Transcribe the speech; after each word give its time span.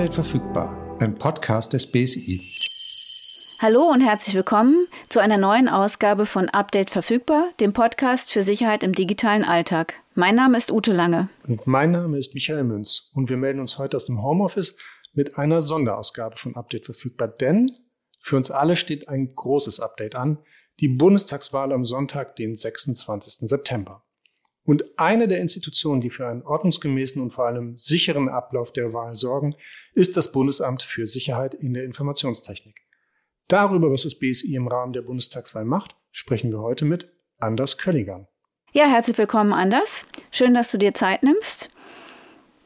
Update 0.00 0.14
verfügbar, 0.14 0.96
ein 0.98 1.14
Podcast 1.14 1.74
des 1.74 1.92
BSI. 1.92 2.40
Hallo 3.58 3.82
und 3.82 4.00
herzlich 4.00 4.34
willkommen 4.34 4.86
zu 5.10 5.20
einer 5.20 5.36
neuen 5.36 5.68
Ausgabe 5.68 6.24
von 6.24 6.48
Update 6.48 6.88
verfügbar, 6.88 7.50
dem 7.60 7.74
Podcast 7.74 8.32
für 8.32 8.42
Sicherheit 8.42 8.82
im 8.82 8.94
digitalen 8.94 9.44
Alltag. 9.44 9.92
Mein 10.14 10.36
Name 10.36 10.56
ist 10.56 10.72
Ute 10.72 10.94
Lange. 10.94 11.28
Und 11.46 11.66
mein 11.66 11.90
Name 11.90 12.16
ist 12.16 12.32
Michael 12.32 12.64
Münz. 12.64 13.10
Und 13.12 13.28
wir 13.28 13.36
melden 13.36 13.60
uns 13.60 13.76
heute 13.76 13.94
aus 13.94 14.06
dem 14.06 14.22
Homeoffice 14.22 14.74
mit 15.12 15.36
einer 15.36 15.60
Sonderausgabe 15.60 16.38
von 16.38 16.56
Update 16.56 16.86
verfügbar. 16.86 17.28
Denn 17.28 17.70
für 18.18 18.36
uns 18.38 18.50
alle 18.50 18.76
steht 18.76 19.06
ein 19.10 19.34
großes 19.34 19.80
Update 19.80 20.14
an. 20.14 20.38
Die 20.80 20.88
Bundestagswahl 20.88 21.74
am 21.74 21.84
Sonntag, 21.84 22.36
den 22.36 22.54
26. 22.54 23.46
September. 23.46 24.02
Und 24.64 24.98
eine 24.98 25.28
der 25.28 25.40
Institutionen, 25.40 26.00
die 26.00 26.10
für 26.10 26.26
einen 26.26 26.42
ordnungsgemäßen 26.42 27.20
und 27.22 27.32
vor 27.32 27.46
allem 27.46 27.76
sicheren 27.76 28.30
Ablauf 28.30 28.72
der 28.72 28.94
Wahl 28.94 29.14
sorgen, 29.14 29.50
ist 29.94 30.16
das 30.16 30.32
Bundesamt 30.32 30.82
für 30.82 31.06
Sicherheit 31.06 31.54
in 31.54 31.74
der 31.74 31.84
Informationstechnik. 31.84 32.76
Darüber, 33.48 33.90
was 33.90 34.02
das 34.02 34.18
BSI 34.18 34.54
im 34.54 34.68
Rahmen 34.68 34.92
der 34.92 35.02
Bundestagswahl 35.02 35.64
macht, 35.64 35.96
sprechen 36.12 36.52
wir 36.52 36.60
heute 36.60 36.84
mit 36.84 37.10
Anders 37.38 37.78
Kölligern. 37.78 38.28
Ja, 38.72 38.86
herzlich 38.86 39.18
willkommen, 39.18 39.52
Anders. 39.52 40.06
Schön, 40.30 40.54
dass 40.54 40.70
du 40.70 40.78
dir 40.78 40.94
Zeit 40.94 41.24
nimmst. 41.24 41.70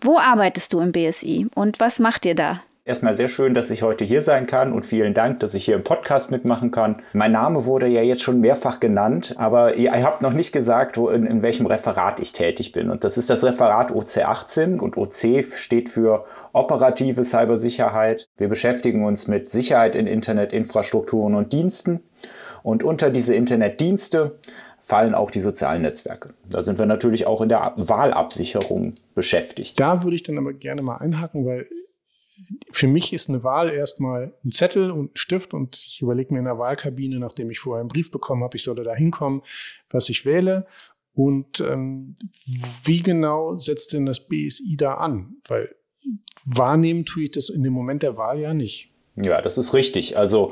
Wo 0.02 0.18
arbeitest 0.18 0.72
du 0.74 0.80
im 0.80 0.92
BSI 0.92 1.46
und 1.54 1.80
was 1.80 1.98
macht 1.98 2.26
ihr 2.26 2.34
da? 2.34 2.62
Erstmal 2.86 3.14
sehr 3.14 3.28
schön, 3.28 3.54
dass 3.54 3.70
ich 3.70 3.82
heute 3.82 4.04
hier 4.04 4.20
sein 4.20 4.46
kann 4.46 4.70
und 4.70 4.84
vielen 4.84 5.14
Dank, 5.14 5.40
dass 5.40 5.54
ich 5.54 5.64
hier 5.64 5.74
im 5.74 5.84
Podcast 5.84 6.30
mitmachen 6.30 6.70
kann. 6.70 7.00
Mein 7.14 7.32
Name 7.32 7.64
wurde 7.64 7.86
ja 7.86 8.02
jetzt 8.02 8.20
schon 8.22 8.42
mehrfach 8.42 8.78
genannt, 8.78 9.36
aber 9.38 9.76
ihr 9.76 9.90
habt 10.02 10.20
noch 10.20 10.34
nicht 10.34 10.52
gesagt, 10.52 10.98
wo, 10.98 11.08
in, 11.08 11.24
in 11.24 11.40
welchem 11.40 11.64
Referat 11.64 12.20
ich 12.20 12.32
tätig 12.32 12.72
bin. 12.72 12.90
Und 12.90 13.02
das 13.02 13.16
ist 13.16 13.30
das 13.30 13.42
Referat 13.42 13.90
OC18 13.90 14.78
und 14.80 14.98
OC 14.98 15.46
steht 15.56 15.88
für 15.88 16.26
operative 16.52 17.24
Cybersicherheit. 17.24 18.28
Wir 18.36 18.48
beschäftigen 18.48 19.06
uns 19.06 19.28
mit 19.28 19.50
Sicherheit 19.50 19.94
in 19.94 20.06
Internetinfrastrukturen 20.06 21.34
und 21.36 21.54
Diensten. 21.54 22.00
Und 22.62 22.82
unter 22.82 23.08
diese 23.08 23.34
Internetdienste 23.34 24.38
fallen 24.82 25.14
auch 25.14 25.30
die 25.30 25.40
sozialen 25.40 25.80
Netzwerke. 25.80 26.34
Da 26.50 26.60
sind 26.60 26.78
wir 26.78 26.84
natürlich 26.84 27.26
auch 27.26 27.40
in 27.40 27.48
der 27.48 27.72
Wahlabsicherung 27.76 28.96
beschäftigt. 29.14 29.80
Da 29.80 30.02
würde 30.02 30.16
ich 30.16 30.22
dann 30.22 30.36
aber 30.36 30.52
gerne 30.52 30.82
mal 30.82 30.96
einhaken, 30.96 31.46
weil 31.46 31.64
für 32.70 32.88
mich 32.88 33.12
ist 33.12 33.28
eine 33.28 33.44
Wahl 33.44 33.70
erstmal 33.70 34.34
ein 34.44 34.50
Zettel 34.50 34.90
und 34.90 35.12
ein 35.12 35.16
Stift 35.16 35.54
und 35.54 35.76
ich 35.76 36.02
überlege 36.02 36.32
mir 36.32 36.40
in 36.40 36.46
der 36.46 36.58
Wahlkabine, 36.58 37.18
nachdem 37.18 37.50
ich 37.50 37.60
vorher 37.60 37.80
einen 37.80 37.88
Brief 37.88 38.10
bekommen 38.10 38.42
habe, 38.42 38.56
ich 38.56 38.64
solle 38.64 38.82
da 38.82 38.94
hinkommen, 38.94 39.42
was 39.90 40.08
ich 40.08 40.24
wähle. 40.24 40.66
Und 41.12 41.60
ähm, 41.60 42.16
wie 42.84 43.02
genau 43.02 43.54
setzt 43.54 43.92
denn 43.92 44.06
das 44.06 44.26
BSI 44.26 44.76
da 44.76 44.94
an? 44.94 45.36
Weil 45.46 45.74
wahrnehmen 46.44 47.04
tue 47.04 47.24
ich 47.24 47.30
das 47.30 47.48
in 47.48 47.62
dem 47.62 47.72
Moment 47.72 48.02
der 48.02 48.16
Wahl 48.16 48.40
ja 48.40 48.52
nicht. 48.52 48.93
Ja, 49.16 49.40
das 49.40 49.58
ist 49.58 49.74
richtig. 49.74 50.18
Also, 50.18 50.50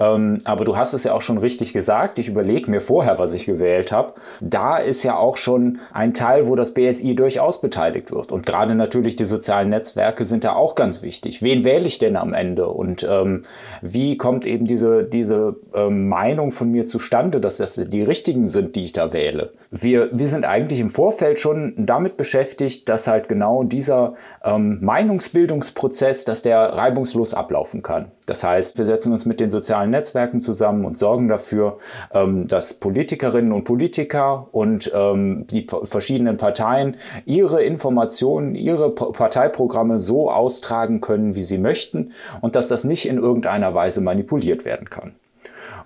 ähm, 0.00 0.38
aber 0.42 0.64
du 0.64 0.76
hast 0.76 0.94
es 0.94 1.04
ja 1.04 1.12
auch 1.12 1.22
schon 1.22 1.38
richtig 1.38 1.72
gesagt. 1.72 2.18
Ich 2.18 2.26
überlege 2.26 2.68
mir 2.68 2.80
vorher, 2.80 3.20
was 3.20 3.34
ich 3.34 3.46
gewählt 3.46 3.92
habe. 3.92 4.14
Da 4.40 4.78
ist 4.78 5.04
ja 5.04 5.16
auch 5.16 5.36
schon 5.36 5.78
ein 5.92 6.12
Teil, 6.12 6.48
wo 6.48 6.56
das 6.56 6.74
BSI 6.74 7.14
durchaus 7.14 7.60
beteiligt 7.60 8.10
wird. 8.10 8.32
Und 8.32 8.44
gerade 8.44 8.74
natürlich 8.74 9.14
die 9.14 9.26
sozialen 9.26 9.68
Netzwerke 9.68 10.24
sind 10.24 10.42
da 10.42 10.54
auch 10.54 10.74
ganz 10.74 11.02
wichtig. 11.02 11.40
Wen 11.40 11.64
wähle 11.64 11.86
ich 11.86 12.00
denn 12.00 12.16
am 12.16 12.34
Ende? 12.34 12.66
Und 12.66 13.06
ähm, 13.08 13.44
wie 13.80 14.16
kommt 14.16 14.44
eben 14.44 14.66
diese, 14.66 15.04
diese 15.04 15.54
ähm, 15.72 16.08
Meinung 16.08 16.50
von 16.50 16.68
mir 16.68 16.86
zustande, 16.86 17.40
dass 17.40 17.58
das 17.58 17.74
die 17.74 18.02
richtigen 18.02 18.48
sind, 18.48 18.74
die 18.74 18.86
ich 18.86 18.92
da 18.92 19.12
wähle? 19.12 19.52
Wir, 19.70 20.08
wir 20.10 20.26
sind 20.26 20.44
eigentlich 20.44 20.80
im 20.80 20.90
Vorfeld 20.90 21.38
schon 21.38 21.74
damit 21.76 22.16
beschäftigt, 22.16 22.88
dass 22.88 23.06
halt 23.06 23.28
genau 23.28 23.62
dieser 23.62 24.14
ähm, 24.42 24.78
Meinungsbildungsprozess, 24.80 26.24
dass 26.24 26.42
der 26.42 26.58
reibungslos 26.58 27.34
ablaufen 27.34 27.82
kann 27.84 27.99
kann. 28.00 28.10
Das 28.26 28.44
heißt, 28.44 28.78
wir 28.78 28.86
setzen 28.86 29.12
uns 29.12 29.26
mit 29.26 29.40
den 29.40 29.50
sozialen 29.50 29.90
Netzwerken 29.90 30.40
zusammen 30.40 30.84
und 30.84 30.98
sorgen 30.98 31.28
dafür, 31.28 31.78
ähm, 32.12 32.46
dass 32.46 32.74
Politikerinnen 32.74 33.52
und 33.52 33.64
Politiker 33.64 34.48
und 34.52 34.90
ähm, 34.94 35.46
die 35.50 35.66
verschiedenen 35.84 36.36
Parteien 36.36 36.96
ihre 37.24 37.62
Informationen, 37.62 38.54
ihre 38.54 38.90
Parteiprogramme 38.94 40.00
so 40.00 40.30
austragen 40.30 41.00
können, 41.00 41.34
wie 41.34 41.42
sie 41.42 41.58
möchten 41.58 42.12
und 42.40 42.54
dass 42.54 42.68
das 42.68 42.84
nicht 42.84 43.06
in 43.06 43.18
irgendeiner 43.18 43.74
Weise 43.74 44.00
manipuliert 44.00 44.64
werden 44.64 44.88
kann. 44.90 45.12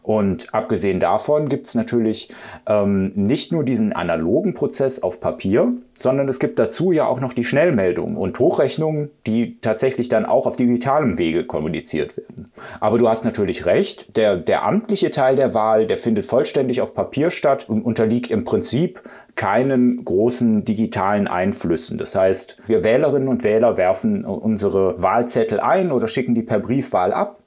Und 0.04 0.52
abgesehen 0.52 1.00
davon 1.00 1.48
gibt 1.48 1.66
es 1.66 1.74
natürlich 1.74 2.28
ähm, 2.66 3.12
nicht 3.14 3.52
nur 3.52 3.64
diesen 3.64 3.94
analogen 3.94 4.52
Prozess 4.52 5.02
auf 5.02 5.18
Papier, 5.18 5.72
sondern 5.98 6.28
es 6.28 6.38
gibt 6.38 6.58
dazu 6.58 6.92
ja 6.92 7.06
auch 7.06 7.20
noch 7.20 7.32
die 7.32 7.42
Schnellmeldungen 7.42 8.18
und 8.18 8.38
Hochrechnungen, 8.38 9.10
die 9.26 9.58
tatsächlich 9.62 10.10
dann 10.10 10.26
auch 10.26 10.46
auf 10.46 10.56
digitalem 10.56 11.16
Wege 11.16 11.46
kommuniziert 11.46 12.18
werden. 12.18 12.52
Aber 12.80 12.98
du 12.98 13.08
hast 13.08 13.24
natürlich 13.24 13.64
recht, 13.64 14.14
der, 14.14 14.36
der 14.36 14.66
amtliche 14.66 15.10
Teil 15.10 15.36
der 15.36 15.54
Wahl, 15.54 15.86
der 15.86 15.96
findet 15.96 16.26
vollständig 16.26 16.82
auf 16.82 16.92
Papier 16.92 17.30
statt 17.30 17.66
und 17.66 17.80
unterliegt 17.80 18.30
im 18.30 18.44
Prinzip 18.44 19.00
keinen 19.36 20.04
großen 20.04 20.66
digitalen 20.66 21.28
Einflüssen. 21.28 21.96
Das 21.96 22.14
heißt, 22.14 22.58
wir 22.66 22.84
Wählerinnen 22.84 23.28
und 23.28 23.42
Wähler 23.42 23.78
werfen 23.78 24.26
unsere 24.26 25.02
Wahlzettel 25.02 25.60
ein 25.60 25.92
oder 25.92 26.08
schicken 26.08 26.34
die 26.34 26.42
per 26.42 26.58
Briefwahl 26.58 27.14
ab 27.14 27.38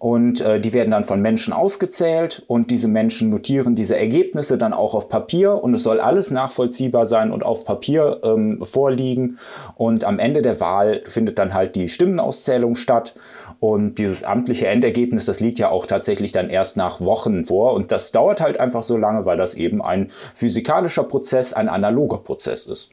und 0.00 0.40
äh, 0.40 0.58
die 0.58 0.72
werden 0.72 0.92
dann 0.92 1.04
von 1.04 1.20
Menschen 1.20 1.52
ausgezählt 1.52 2.42
und 2.46 2.70
diese 2.70 2.88
Menschen 2.88 3.28
notieren 3.28 3.74
diese 3.74 3.98
Ergebnisse 3.98 4.56
dann 4.56 4.72
auch 4.72 4.94
auf 4.94 5.10
Papier 5.10 5.62
und 5.62 5.74
es 5.74 5.82
soll 5.82 6.00
alles 6.00 6.30
nachvollziehbar 6.30 7.04
sein 7.04 7.30
und 7.30 7.42
auf 7.42 7.66
Papier 7.66 8.18
ähm, 8.24 8.64
vorliegen. 8.64 9.38
Und 9.74 10.04
am 10.04 10.18
Ende 10.18 10.40
der 10.40 10.58
Wahl 10.58 11.02
findet 11.06 11.38
dann 11.38 11.52
halt 11.52 11.76
die 11.76 11.90
Stimmenauszählung 11.90 12.76
statt. 12.76 13.14
Und 13.58 13.98
dieses 13.98 14.24
amtliche 14.24 14.68
Endergebnis, 14.68 15.26
das 15.26 15.38
liegt 15.38 15.58
ja 15.58 15.68
auch 15.68 15.84
tatsächlich 15.84 16.32
dann 16.32 16.48
erst 16.48 16.78
nach 16.78 17.02
Wochen 17.02 17.44
vor. 17.44 17.74
Und 17.74 17.92
das 17.92 18.10
dauert 18.10 18.40
halt 18.40 18.58
einfach 18.58 18.82
so 18.82 18.96
lange, 18.96 19.26
weil 19.26 19.36
das 19.36 19.54
eben 19.54 19.82
ein 19.82 20.12
physikalischer 20.34 21.04
Prozess, 21.04 21.52
ein 21.52 21.68
analoger 21.68 22.16
Prozess 22.16 22.64
ist. 22.66 22.88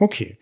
Okay. 0.00 0.38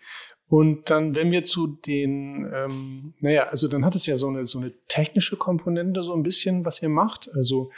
Und 0.49 0.89
dann, 0.89 1.15
wenn 1.15 1.31
wir 1.31 1.43
zu 1.43 1.67
den, 1.67 2.49
ähm, 2.53 3.13
naja, 3.19 3.47
also 3.49 3.67
dann 3.67 3.83
hat 3.83 3.95
es 3.95 4.05
ja 4.05 4.15
so 4.15 4.27
eine, 4.29 4.45
so 4.45 4.59
eine 4.59 4.71
technische 4.87 5.35
Komponente, 5.35 6.03
so 6.03 6.13
ein 6.13 6.23
bisschen, 6.23 6.63
was 6.63 6.81
ihr 6.81 6.89
macht. 6.89 7.29
Also 7.35 7.71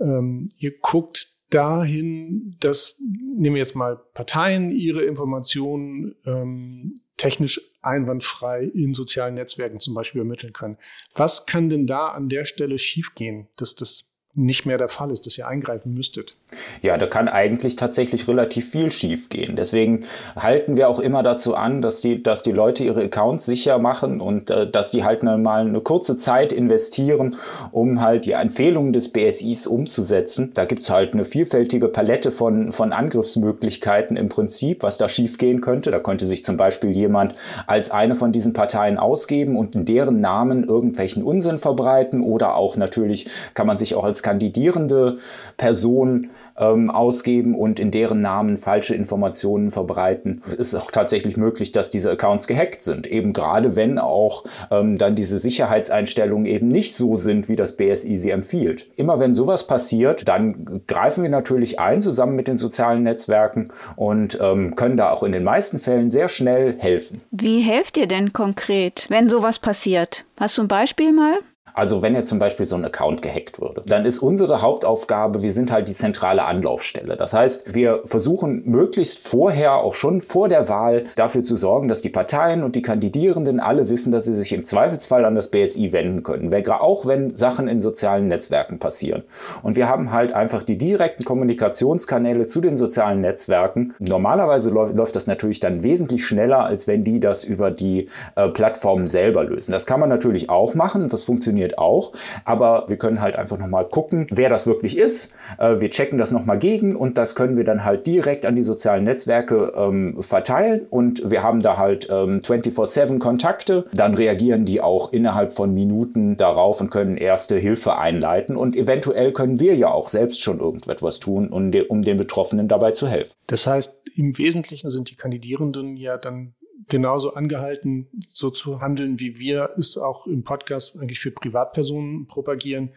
ähm, 0.00 0.48
ihr 0.58 0.78
guckt 0.78 1.28
dahin, 1.50 2.56
dass, 2.60 2.98
nehmen 3.00 3.54
wir 3.54 3.62
jetzt 3.62 3.76
mal 3.76 3.96
Parteien, 4.14 4.70
ihre 4.72 5.02
Informationen 5.02 6.14
ähm, 6.24 6.94
technisch 7.18 7.60
einwandfrei 7.82 8.64
in 8.64 8.94
sozialen 8.94 9.34
Netzwerken 9.34 9.78
zum 9.78 9.94
Beispiel 9.94 10.22
ermitteln 10.22 10.52
können. 10.52 10.78
Was 11.14 11.46
kann 11.46 11.68
denn 11.68 11.86
da 11.86 12.08
an 12.08 12.28
der 12.28 12.44
Stelle 12.44 12.78
schiefgehen, 12.78 13.48
dass 13.56 13.74
das 13.74 14.06
nicht 14.36 14.66
mehr 14.66 14.78
der 14.78 14.88
Fall 14.88 15.10
ist, 15.10 15.26
dass 15.26 15.38
ihr 15.38 15.48
eingreifen 15.48 15.94
müsstet. 15.94 16.36
Ja, 16.80 16.96
da 16.96 17.06
kann 17.06 17.26
eigentlich 17.28 17.74
tatsächlich 17.74 18.28
relativ 18.28 18.70
viel 18.70 18.92
schiefgehen. 18.92 19.56
Deswegen 19.56 20.04
halten 20.36 20.76
wir 20.76 20.88
auch 20.88 21.00
immer 21.00 21.24
dazu 21.24 21.56
an, 21.56 21.82
dass 21.82 22.00
die, 22.00 22.22
dass 22.22 22.44
die 22.44 22.52
Leute 22.52 22.84
ihre 22.84 23.02
Accounts 23.02 23.46
sicher 23.46 23.78
machen 23.78 24.20
und 24.20 24.50
äh, 24.50 24.70
dass 24.70 24.92
die 24.92 25.02
halt 25.02 25.24
mal 25.24 25.62
eine 25.62 25.80
kurze 25.80 26.18
Zeit 26.18 26.52
investieren, 26.52 27.36
um 27.72 28.00
halt 28.00 28.26
die 28.26 28.32
Empfehlungen 28.32 28.92
des 28.92 29.10
BSIs 29.10 29.66
umzusetzen. 29.66 30.52
Da 30.54 30.66
gibt's 30.66 30.88
halt 30.88 31.14
eine 31.14 31.24
vielfältige 31.24 31.88
Palette 31.88 32.30
von, 32.30 32.70
von 32.70 32.92
Angriffsmöglichkeiten 32.92 34.16
im 34.16 34.28
Prinzip, 34.28 34.84
was 34.84 34.98
da 34.98 35.08
schiefgehen 35.08 35.60
könnte. 35.60 35.90
Da 35.90 35.98
könnte 35.98 36.26
sich 36.26 36.44
zum 36.44 36.56
Beispiel 36.56 36.90
jemand 36.90 37.34
als 37.66 37.90
eine 37.90 38.14
von 38.14 38.30
diesen 38.30 38.52
Parteien 38.52 38.98
ausgeben 38.98 39.56
und 39.56 39.74
in 39.74 39.84
deren 39.84 40.20
Namen 40.20 40.62
irgendwelchen 40.62 41.24
Unsinn 41.24 41.58
verbreiten 41.58 42.22
oder 42.22 42.54
auch 42.54 42.76
natürlich 42.76 43.26
kann 43.54 43.66
man 43.66 43.78
sich 43.78 43.96
auch 43.96 44.04
als 44.04 44.22
kandidierende 44.22 45.18
Person 45.56 46.30
ähm, 46.58 46.90
ausgeben 46.90 47.54
und 47.54 47.80
in 47.80 47.90
deren 47.90 48.20
Namen 48.20 48.56
falsche 48.56 48.94
Informationen 48.94 49.70
verbreiten. 49.70 50.42
Ist 50.56 50.74
auch 50.74 50.90
tatsächlich 50.90 51.36
möglich, 51.36 51.72
dass 51.72 51.90
diese 51.90 52.10
Accounts 52.10 52.46
gehackt 52.46 52.82
sind. 52.82 53.06
Eben 53.06 53.32
gerade 53.32 53.76
wenn 53.76 53.98
auch 53.98 54.44
ähm, 54.70 54.98
dann 54.98 55.14
diese 55.14 55.38
Sicherheitseinstellungen 55.38 56.46
eben 56.46 56.68
nicht 56.68 56.94
so 56.94 57.16
sind, 57.16 57.48
wie 57.48 57.56
das 57.56 57.76
BSI 57.76 58.16
sie 58.16 58.30
empfiehlt. 58.30 58.86
Immer 58.96 59.18
wenn 59.18 59.34
sowas 59.34 59.66
passiert, 59.66 60.28
dann 60.28 60.82
greifen 60.86 61.22
wir 61.22 61.30
natürlich 61.30 61.80
ein 61.80 62.02
zusammen 62.02 62.36
mit 62.36 62.48
den 62.48 62.56
sozialen 62.56 63.02
Netzwerken 63.02 63.68
und 63.96 64.38
ähm, 64.40 64.74
können 64.74 64.96
da 64.96 65.10
auch 65.10 65.22
in 65.22 65.32
den 65.32 65.44
meisten 65.44 65.78
Fällen 65.78 66.10
sehr 66.10 66.28
schnell 66.28 66.76
helfen. 66.78 67.20
Wie 67.30 67.60
helft 67.60 67.96
ihr 67.96 68.06
denn 68.06 68.32
konkret, 68.32 69.06
wenn 69.08 69.28
sowas 69.28 69.58
passiert? 69.58 70.24
Hast 70.36 70.58
du 70.58 70.62
ein 70.62 70.68
Beispiel 70.68 71.12
mal? 71.12 71.38
Also 71.76 72.00
wenn 72.00 72.14
jetzt 72.14 72.30
zum 72.30 72.38
Beispiel 72.38 72.64
so 72.64 72.74
ein 72.74 72.86
Account 72.86 73.20
gehackt 73.20 73.60
würde, 73.60 73.82
dann 73.84 74.06
ist 74.06 74.20
unsere 74.20 74.62
Hauptaufgabe, 74.62 75.42
wir 75.42 75.52
sind 75.52 75.70
halt 75.70 75.88
die 75.88 75.94
zentrale 75.94 76.44
Anlaufstelle. 76.44 77.16
Das 77.16 77.34
heißt, 77.34 77.74
wir 77.74 78.00
versuchen 78.06 78.62
möglichst 78.64 79.28
vorher, 79.28 79.74
auch 79.74 79.92
schon 79.92 80.22
vor 80.22 80.48
der 80.48 80.70
Wahl, 80.70 81.04
dafür 81.16 81.42
zu 81.42 81.58
sorgen, 81.58 81.88
dass 81.88 82.00
die 82.00 82.08
Parteien 82.08 82.62
und 82.62 82.76
die 82.76 82.82
Kandidierenden 82.82 83.60
alle 83.60 83.90
wissen, 83.90 84.10
dass 84.10 84.24
sie 84.24 84.32
sich 84.32 84.54
im 84.54 84.64
Zweifelsfall 84.64 85.26
an 85.26 85.34
das 85.34 85.50
BSI 85.50 85.92
wenden 85.92 86.22
können. 86.22 86.54
Auch 86.66 87.04
wenn 87.04 87.34
Sachen 87.34 87.68
in 87.68 87.80
sozialen 87.80 88.28
Netzwerken 88.28 88.78
passieren. 88.78 89.24
Und 89.62 89.76
wir 89.76 89.86
haben 89.86 90.12
halt 90.12 90.32
einfach 90.32 90.62
die 90.62 90.78
direkten 90.78 91.24
Kommunikationskanäle 91.24 92.46
zu 92.46 92.62
den 92.62 92.78
sozialen 92.78 93.20
Netzwerken. 93.20 93.94
Normalerweise 93.98 94.70
läuft 94.70 95.14
das 95.14 95.26
natürlich 95.26 95.60
dann 95.60 95.82
wesentlich 95.82 96.24
schneller, 96.24 96.64
als 96.64 96.88
wenn 96.88 97.04
die 97.04 97.20
das 97.20 97.44
über 97.44 97.70
die 97.70 98.08
äh, 98.34 98.48
Plattformen 98.48 99.08
selber 99.08 99.44
lösen. 99.44 99.72
Das 99.72 99.84
kann 99.84 100.00
man 100.00 100.08
natürlich 100.08 100.48
auch 100.48 100.74
machen, 100.74 101.10
das 101.10 101.24
funktioniert 101.24 101.55
auch, 101.78 102.12
aber 102.44 102.84
wir 102.88 102.96
können 102.96 103.20
halt 103.20 103.36
einfach 103.36 103.58
nochmal 103.58 103.86
gucken, 103.86 104.26
wer 104.30 104.48
das 104.48 104.66
wirklich 104.66 104.98
ist. 104.98 105.32
Äh, 105.58 105.80
wir 105.80 105.90
checken 105.90 106.18
das 106.18 106.30
nochmal 106.30 106.58
gegen 106.58 106.96
und 106.96 107.18
das 107.18 107.34
können 107.34 107.56
wir 107.56 107.64
dann 107.64 107.84
halt 107.84 108.06
direkt 108.06 108.46
an 108.46 108.56
die 108.56 108.62
sozialen 108.62 109.04
Netzwerke 109.04 109.72
ähm, 109.76 110.22
verteilen 110.22 110.86
und 110.90 111.30
wir 111.30 111.42
haben 111.42 111.60
da 111.60 111.76
halt 111.76 112.08
ähm, 112.10 112.40
24-7 112.40 113.18
Kontakte. 113.18 113.86
Dann 113.92 114.14
reagieren 114.14 114.64
die 114.64 114.80
auch 114.80 115.12
innerhalb 115.12 115.52
von 115.52 115.72
Minuten 115.72 116.36
darauf 116.36 116.80
und 116.80 116.90
können 116.90 117.16
erste 117.16 117.56
Hilfe 117.56 117.98
einleiten 117.98 118.56
und 118.56 118.76
eventuell 118.76 119.32
können 119.32 119.60
wir 119.60 119.74
ja 119.76 119.90
auch 119.90 120.08
selbst 120.08 120.40
schon 120.40 120.60
irgendetwas 120.60 121.18
tun, 121.20 121.48
um, 121.48 121.72
de 121.72 121.86
um 121.88 122.02
den 122.02 122.16
Betroffenen 122.16 122.68
dabei 122.68 122.92
zu 122.92 123.08
helfen. 123.08 123.32
Das 123.46 123.66
heißt, 123.66 124.02
im 124.16 124.38
Wesentlichen 124.38 124.90
sind 124.90 125.10
die 125.10 125.16
Kandidierenden 125.16 125.96
ja 125.96 126.16
dann 126.16 126.54
genauso 126.88 127.34
angehalten, 127.34 128.08
so 128.20 128.50
zu 128.50 128.80
handeln, 128.80 129.18
wie 129.18 129.38
wir 129.38 129.70
es 129.76 129.98
auch 129.98 130.26
im 130.26 130.44
Podcast 130.44 130.98
eigentlich 130.98 131.20
für 131.20 131.30
Privatpersonen 131.30 132.26
propagieren. 132.26 132.92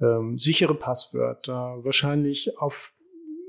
Ähm, 0.00 0.38
sichere 0.38 0.74
Passwörter, 0.74 1.78
wahrscheinlich 1.82 2.58
auf 2.58 2.94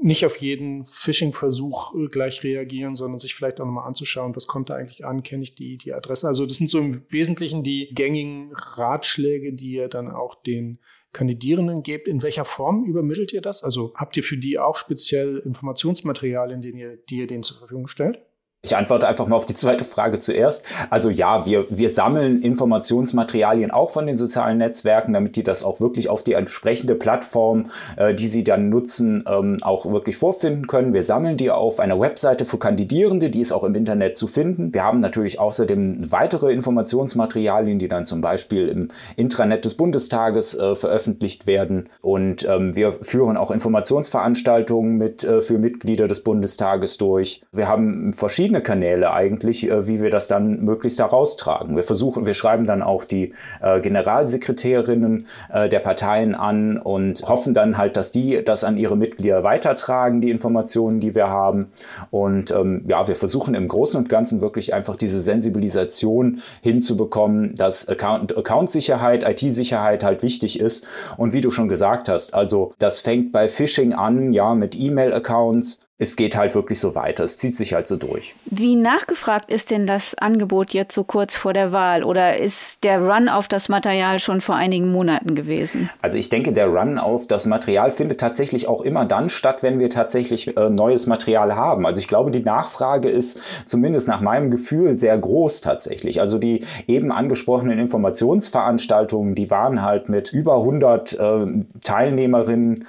nicht 0.01 0.25
auf 0.25 0.37
jeden 0.37 0.83
Phishing-Versuch 0.83 1.95
äh, 1.95 2.07
gleich 2.07 2.43
reagieren, 2.43 2.95
sondern 2.95 3.19
sich 3.19 3.33
vielleicht 3.33 3.59
auch 3.59 3.65
nochmal 3.65 3.87
anzuschauen, 3.87 4.35
was 4.35 4.45
kommt 4.45 4.69
da 4.69 4.75
eigentlich 4.75 5.05
an, 5.05 5.23
kenne 5.23 5.43
ich 5.43 5.55
die, 5.55 5.77
die 5.77 5.93
Adresse. 5.93 6.27
Also 6.27 6.45
das 6.45 6.57
sind 6.57 6.69
so 6.69 6.79
im 6.79 7.03
Wesentlichen 7.09 7.63
die 7.63 7.89
gängigen 7.93 8.51
Ratschläge, 8.53 9.53
die 9.53 9.71
ihr 9.71 9.87
dann 9.87 10.11
auch 10.11 10.35
den 10.35 10.79
Kandidierenden 11.11 11.81
gebt. 11.81 12.07
In 12.07 12.23
welcher 12.23 12.45
Form 12.45 12.83
übermittelt 12.83 13.31
ihr 13.33 13.41
das? 13.41 13.63
Also 13.63 13.93
habt 13.95 14.17
ihr 14.17 14.23
für 14.23 14.37
die 14.37 14.59
auch 14.59 14.75
speziell 14.75 15.37
Informationsmaterialien, 15.37 16.61
die 16.61 16.71
ihr, 16.71 16.97
die 16.97 17.17
ihr 17.19 17.27
denen 17.27 17.43
zur 17.43 17.57
Verfügung 17.57 17.87
stellt? 17.87 18.19
Ich 18.65 18.75
antworte 18.75 19.07
einfach 19.07 19.27
mal 19.27 19.35
auf 19.35 19.45
die 19.45 19.53
zweite 19.53 19.83
Frage 19.83 20.17
zuerst. 20.17 20.65
Also 20.89 21.11
ja, 21.11 21.45
wir, 21.45 21.65
wir 21.69 21.91
sammeln 21.91 22.41
Informationsmaterialien 22.41 23.69
auch 23.69 23.91
von 23.91 24.07
den 24.07 24.17
sozialen 24.17 24.57
Netzwerken, 24.57 25.13
damit 25.13 25.35
die 25.35 25.43
das 25.43 25.63
auch 25.63 25.79
wirklich 25.79 26.09
auf 26.09 26.23
die 26.23 26.33
entsprechende 26.33 26.95
Plattform, 26.95 27.69
äh, 27.95 28.15
die 28.15 28.27
sie 28.27 28.43
dann 28.43 28.69
nutzen, 28.69 29.23
ähm, 29.27 29.59
auch 29.61 29.85
wirklich 29.85 30.17
vorfinden 30.17 30.65
können. 30.65 30.93
Wir 30.93 31.03
sammeln 31.03 31.37
die 31.37 31.51
auf 31.51 31.79
einer 31.79 31.99
Webseite 31.99 32.45
für 32.45 32.57
Kandidierende, 32.57 33.29
die 33.29 33.41
ist 33.41 33.51
auch 33.51 33.63
im 33.63 33.75
Internet 33.75 34.17
zu 34.17 34.25
finden. 34.25 34.73
Wir 34.73 34.83
haben 34.83 34.99
natürlich 34.99 35.39
außerdem 35.39 36.11
weitere 36.11 36.51
Informationsmaterialien, 36.51 37.77
die 37.77 37.87
dann 37.87 38.05
zum 38.05 38.21
Beispiel 38.21 38.67
im 38.67 38.89
Intranet 39.15 39.63
des 39.63 39.75
Bundestages 39.75 40.57
äh, 40.57 40.75
veröffentlicht 40.75 41.45
werden. 41.45 41.89
Und 42.01 42.47
ähm, 42.49 42.75
wir 42.75 42.93
führen 43.03 43.37
auch 43.37 43.51
Informationsveranstaltungen 43.51 44.97
mit 44.97 45.23
äh, 45.23 45.41
für 45.41 45.59
Mitglieder 45.59 46.07
des 46.07 46.23
Bundestages 46.23 46.97
durch. 46.97 47.43
Wir 47.51 47.67
haben 47.67 48.11
verschiedene 48.13 48.54
verschiedene 48.55 48.61
Kanäle 48.61 49.11
eigentlich, 49.11 49.69
äh, 49.69 49.87
wie 49.87 50.01
wir 50.01 50.09
das 50.09 50.27
dann 50.27 50.63
möglichst 50.63 50.99
heraustragen. 50.99 51.75
Wir 51.75 51.83
versuchen, 51.83 52.25
wir 52.25 52.33
schreiben 52.33 52.65
dann 52.65 52.81
auch 52.81 53.05
die 53.05 53.33
äh, 53.61 53.79
Generalsekretärinnen 53.81 55.27
äh, 55.51 55.69
der 55.69 55.79
Parteien 55.79 56.35
an 56.35 56.77
und 56.77 57.21
hoffen 57.23 57.53
dann 57.53 57.77
halt, 57.77 57.97
dass 57.97 58.11
die 58.11 58.43
das 58.43 58.63
an 58.63 58.77
ihre 58.77 58.95
Mitglieder 58.95 59.43
weitertragen, 59.43 60.21
die 60.21 60.29
Informationen, 60.29 60.99
die 60.99 61.15
wir 61.15 61.29
haben. 61.29 61.71
Und 62.11 62.51
ähm, 62.51 62.83
ja, 62.87 63.07
wir 63.07 63.15
versuchen 63.15 63.55
im 63.55 63.67
Großen 63.67 63.97
und 63.97 64.09
Ganzen 64.09 64.41
wirklich 64.41 64.73
einfach 64.73 64.95
diese 64.95 65.21
Sensibilisation 65.21 66.41
hinzubekommen, 66.61 67.55
dass 67.55 67.87
Account, 67.87 68.37
Account-Sicherheit, 68.37 69.23
IT-Sicherheit 69.23 70.03
halt 70.03 70.23
wichtig 70.23 70.59
ist. 70.59 70.85
Und 71.17 71.33
wie 71.33 71.41
du 71.41 71.51
schon 71.51 71.67
gesagt 71.67 72.09
hast, 72.09 72.33
also 72.33 72.73
das 72.79 72.99
fängt 72.99 73.31
bei 73.31 73.47
Phishing 73.47 73.93
an, 73.93 74.33
ja, 74.33 74.55
mit 74.55 74.75
E-Mail-Accounts 74.75 75.84
es 75.97 76.17
geht 76.17 76.35
halt 76.35 76.55
wirklich 76.55 76.79
so 76.79 76.93
weiter. 76.93 77.23
Es 77.23 77.37
zieht 77.37 77.55
sich 77.55 77.73
halt 77.73 77.87
so 77.87 77.95
durch. 77.95 78.35
Wie 78.45 78.75
nachgefragt 78.75 79.49
ist 79.49 79.71
denn 79.71 79.85
das 79.85 80.13
Angebot 80.15 80.73
jetzt 80.73 80.93
so 80.93 81.05
kurz 81.05 81.37
vor 81.37 81.53
der 81.53 81.71
Wahl? 81.71 82.03
Oder 82.03 82.37
ist 82.37 82.83
der 82.83 82.99
Run 82.99 83.29
auf 83.29 83.47
das 83.47 83.69
Material 83.69 84.19
schon 84.19 84.41
vor 84.41 84.55
einigen 84.55 84.91
Monaten 84.91 85.35
gewesen? 85.35 85.89
Also 86.01 86.17
ich 86.17 86.27
denke, 86.27 86.51
der 86.51 86.67
Run 86.67 86.97
auf 86.97 87.27
das 87.27 87.45
Material 87.45 87.91
findet 87.91 88.19
tatsächlich 88.19 88.67
auch 88.67 88.81
immer 88.81 89.05
dann 89.05 89.29
statt, 89.29 89.63
wenn 89.63 89.79
wir 89.79 89.89
tatsächlich 89.89 90.57
äh, 90.57 90.69
neues 90.69 91.07
Material 91.07 91.55
haben. 91.55 91.85
Also 91.85 91.99
ich 91.99 92.09
glaube, 92.09 92.29
die 92.29 92.43
Nachfrage 92.43 93.09
ist 93.09 93.39
zumindest 93.65 94.09
nach 94.09 94.19
meinem 94.19 94.51
Gefühl 94.51 94.97
sehr 94.97 95.17
groß 95.17 95.61
tatsächlich. 95.61 96.19
Also 96.19 96.39
die 96.39 96.65
eben 96.87 97.13
angesprochenen 97.13 97.79
Informationsveranstaltungen, 97.79 99.33
die 99.33 99.49
waren 99.49 99.81
halt 99.81 100.09
mit 100.09 100.33
über 100.33 100.57
100 100.57 101.13
äh, 101.13 101.45
Teilnehmerinnen 101.83 102.85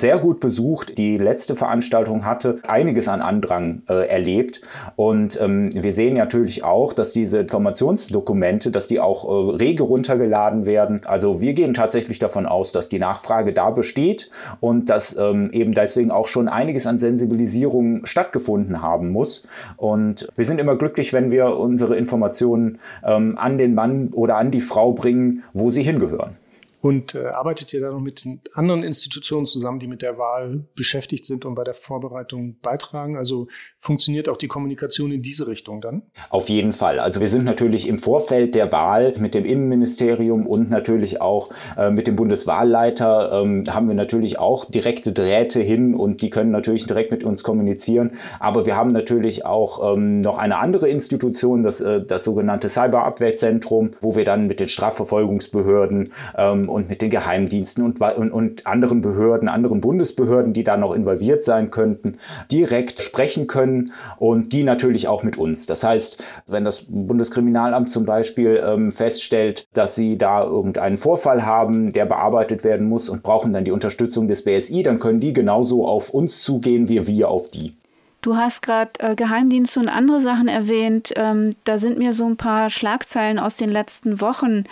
sehr 0.00 0.18
gut 0.18 0.40
besucht. 0.40 0.98
Die 0.98 1.16
letzte 1.16 1.56
Veranstaltung 1.56 2.24
hatte 2.24 2.58
einiges 2.66 3.08
an 3.08 3.20
Andrang 3.20 3.82
äh, 3.88 4.08
erlebt. 4.08 4.60
Und 4.96 5.40
ähm, 5.40 5.70
wir 5.72 5.92
sehen 5.92 6.14
natürlich 6.14 6.64
auch, 6.64 6.92
dass 6.92 7.12
diese 7.12 7.38
Informationsdokumente, 7.38 8.70
dass 8.70 8.88
die 8.88 9.00
auch 9.00 9.24
äh, 9.24 9.56
rege 9.56 9.82
runtergeladen 9.82 10.64
werden. 10.64 11.02
Also 11.04 11.40
wir 11.40 11.52
gehen 11.52 11.74
tatsächlich 11.74 12.18
davon 12.18 12.46
aus, 12.46 12.72
dass 12.72 12.88
die 12.88 12.98
Nachfrage 12.98 13.52
da 13.52 13.70
besteht 13.70 14.30
und 14.60 14.90
dass 14.90 15.16
ähm, 15.16 15.50
eben 15.52 15.72
deswegen 15.72 16.10
auch 16.10 16.28
schon 16.28 16.48
einiges 16.48 16.86
an 16.86 16.98
Sensibilisierung 16.98 18.06
stattgefunden 18.06 18.82
haben 18.82 19.10
muss. 19.10 19.46
Und 19.76 20.28
wir 20.36 20.44
sind 20.44 20.60
immer 20.60 20.76
glücklich, 20.76 21.12
wenn 21.12 21.30
wir 21.30 21.56
unsere 21.56 21.96
Informationen 21.96 22.78
ähm, 23.04 23.36
an 23.38 23.58
den 23.58 23.74
Mann 23.74 24.08
oder 24.12 24.36
an 24.36 24.50
die 24.50 24.60
Frau 24.60 24.92
bringen, 24.92 25.42
wo 25.52 25.70
sie 25.70 25.82
hingehören. 25.82 26.36
Und 26.80 27.14
äh, 27.14 27.26
arbeitet 27.26 27.72
ihr 27.72 27.80
da 27.80 27.90
noch 27.90 28.00
mit 28.00 28.24
anderen 28.52 28.82
Institutionen 28.82 29.46
zusammen, 29.46 29.80
die 29.80 29.88
mit 29.88 30.02
der 30.02 30.16
Wahl 30.16 30.64
beschäftigt 30.76 31.24
sind 31.26 31.44
und 31.44 31.54
bei 31.54 31.64
der 31.64 31.74
Vorbereitung 31.74 32.56
beitragen? 32.62 33.16
Also 33.16 33.48
funktioniert 33.80 34.28
auch 34.28 34.36
die 34.36 34.48
Kommunikation 34.48 35.10
in 35.10 35.22
diese 35.22 35.48
Richtung 35.48 35.80
dann? 35.80 36.02
Auf 36.30 36.48
jeden 36.48 36.72
Fall. 36.72 37.00
Also 37.00 37.20
wir 37.20 37.28
sind 37.28 37.44
natürlich 37.44 37.88
im 37.88 37.98
Vorfeld 37.98 38.54
der 38.54 38.70
Wahl 38.70 39.14
mit 39.18 39.34
dem 39.34 39.44
Innenministerium 39.44 40.46
und 40.46 40.70
natürlich 40.70 41.20
auch 41.20 41.50
äh, 41.76 41.90
mit 41.90 42.06
dem 42.06 42.14
Bundeswahlleiter 42.16 43.42
ähm, 43.42 43.64
haben 43.68 43.88
wir 43.88 43.94
natürlich 43.94 44.38
auch 44.38 44.64
direkte 44.64 45.12
Drähte 45.12 45.60
hin 45.60 45.94
und 45.94 46.22
die 46.22 46.30
können 46.30 46.50
natürlich 46.50 46.86
direkt 46.86 47.10
mit 47.10 47.24
uns 47.24 47.42
kommunizieren. 47.42 48.12
Aber 48.38 48.66
wir 48.66 48.76
haben 48.76 48.92
natürlich 48.92 49.44
auch 49.44 49.94
ähm, 49.94 50.20
noch 50.20 50.38
eine 50.38 50.58
andere 50.58 50.88
Institution, 50.88 51.64
das, 51.64 51.80
äh, 51.80 52.02
das 52.02 52.22
sogenannte 52.24 52.68
Cyberabwehrzentrum, 52.68 53.92
wo 54.00 54.14
wir 54.14 54.24
dann 54.24 54.46
mit 54.46 54.60
den 54.60 54.68
Strafverfolgungsbehörden 54.68 56.12
ähm, 56.36 56.67
und 56.68 56.88
mit 56.88 57.02
den 57.02 57.10
Geheimdiensten 57.10 57.84
und, 57.84 58.00
und, 58.00 58.30
und 58.30 58.66
anderen 58.66 59.00
Behörden, 59.00 59.48
anderen 59.48 59.80
Bundesbehörden, 59.80 60.52
die 60.52 60.64
da 60.64 60.76
noch 60.76 60.94
involviert 60.94 61.44
sein 61.44 61.70
könnten, 61.70 62.18
direkt 62.50 63.00
sprechen 63.00 63.46
können 63.46 63.92
und 64.18 64.52
die 64.52 64.62
natürlich 64.62 65.08
auch 65.08 65.22
mit 65.22 65.36
uns. 65.36 65.66
Das 65.66 65.84
heißt, 65.84 66.22
wenn 66.46 66.64
das 66.64 66.84
Bundeskriminalamt 66.88 67.90
zum 67.90 68.04
Beispiel 68.04 68.62
ähm, 68.64 68.92
feststellt, 68.92 69.66
dass 69.72 69.94
sie 69.94 70.18
da 70.18 70.44
irgendeinen 70.44 70.98
Vorfall 70.98 71.44
haben, 71.44 71.92
der 71.92 72.06
bearbeitet 72.06 72.64
werden 72.64 72.88
muss 72.88 73.08
und 73.08 73.22
brauchen 73.22 73.52
dann 73.52 73.64
die 73.64 73.72
Unterstützung 73.72 74.28
des 74.28 74.44
BSI, 74.44 74.82
dann 74.82 74.98
können 74.98 75.20
die 75.20 75.32
genauso 75.32 75.86
auf 75.86 76.10
uns 76.10 76.42
zugehen 76.42 76.88
wie 76.88 77.06
wir 77.06 77.28
auf 77.28 77.50
die. 77.50 77.74
Du 78.20 78.36
hast 78.36 78.62
gerade 78.62 78.90
äh, 78.98 79.14
Geheimdienste 79.14 79.78
und 79.78 79.88
andere 79.88 80.20
Sachen 80.20 80.48
erwähnt. 80.48 81.12
Ähm, 81.16 81.50
da 81.64 81.78
sind 81.78 81.98
mir 81.98 82.12
so 82.12 82.26
ein 82.26 82.36
paar 82.36 82.68
Schlagzeilen 82.68 83.38
aus 83.38 83.56
den 83.56 83.68
letzten 83.68 84.20
Wochen 84.20 84.64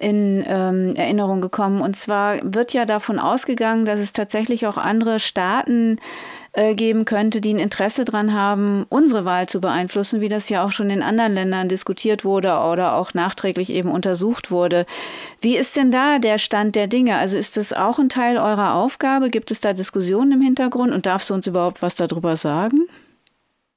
in 0.00 0.42
ähm, 0.46 0.94
Erinnerung 0.96 1.40
gekommen. 1.40 1.82
Und 1.82 1.94
zwar 1.94 2.38
wird 2.42 2.72
ja 2.72 2.86
davon 2.86 3.18
ausgegangen, 3.18 3.84
dass 3.84 4.00
es 4.00 4.12
tatsächlich 4.12 4.66
auch 4.66 4.78
andere 4.78 5.20
Staaten 5.20 5.98
äh, 6.52 6.74
geben 6.74 7.04
könnte, 7.04 7.42
die 7.42 7.52
ein 7.52 7.58
Interesse 7.58 8.04
daran 8.04 8.32
haben, 8.32 8.86
unsere 8.88 9.26
Wahl 9.26 9.46
zu 9.46 9.60
beeinflussen, 9.60 10.22
wie 10.22 10.30
das 10.30 10.48
ja 10.48 10.64
auch 10.64 10.72
schon 10.72 10.88
in 10.88 11.02
anderen 11.02 11.34
Ländern 11.34 11.68
diskutiert 11.68 12.24
wurde 12.24 12.48
oder 12.58 12.94
auch 12.94 13.12
nachträglich 13.12 13.70
eben 13.70 13.90
untersucht 13.90 14.50
wurde. 14.50 14.86
Wie 15.42 15.56
ist 15.56 15.76
denn 15.76 15.90
da 15.90 16.18
der 16.18 16.38
Stand 16.38 16.76
der 16.76 16.86
Dinge? 16.86 17.16
Also 17.16 17.36
ist 17.36 17.58
das 17.58 17.74
auch 17.74 17.98
ein 17.98 18.08
Teil 18.08 18.38
eurer 18.38 18.74
Aufgabe? 18.74 19.28
Gibt 19.28 19.50
es 19.50 19.60
da 19.60 19.74
Diskussionen 19.74 20.32
im 20.32 20.40
Hintergrund 20.40 20.92
und 20.94 21.04
darfst 21.04 21.28
du 21.28 21.34
uns 21.34 21.46
überhaupt 21.46 21.82
was 21.82 21.94
darüber 21.94 22.36
sagen? 22.36 22.86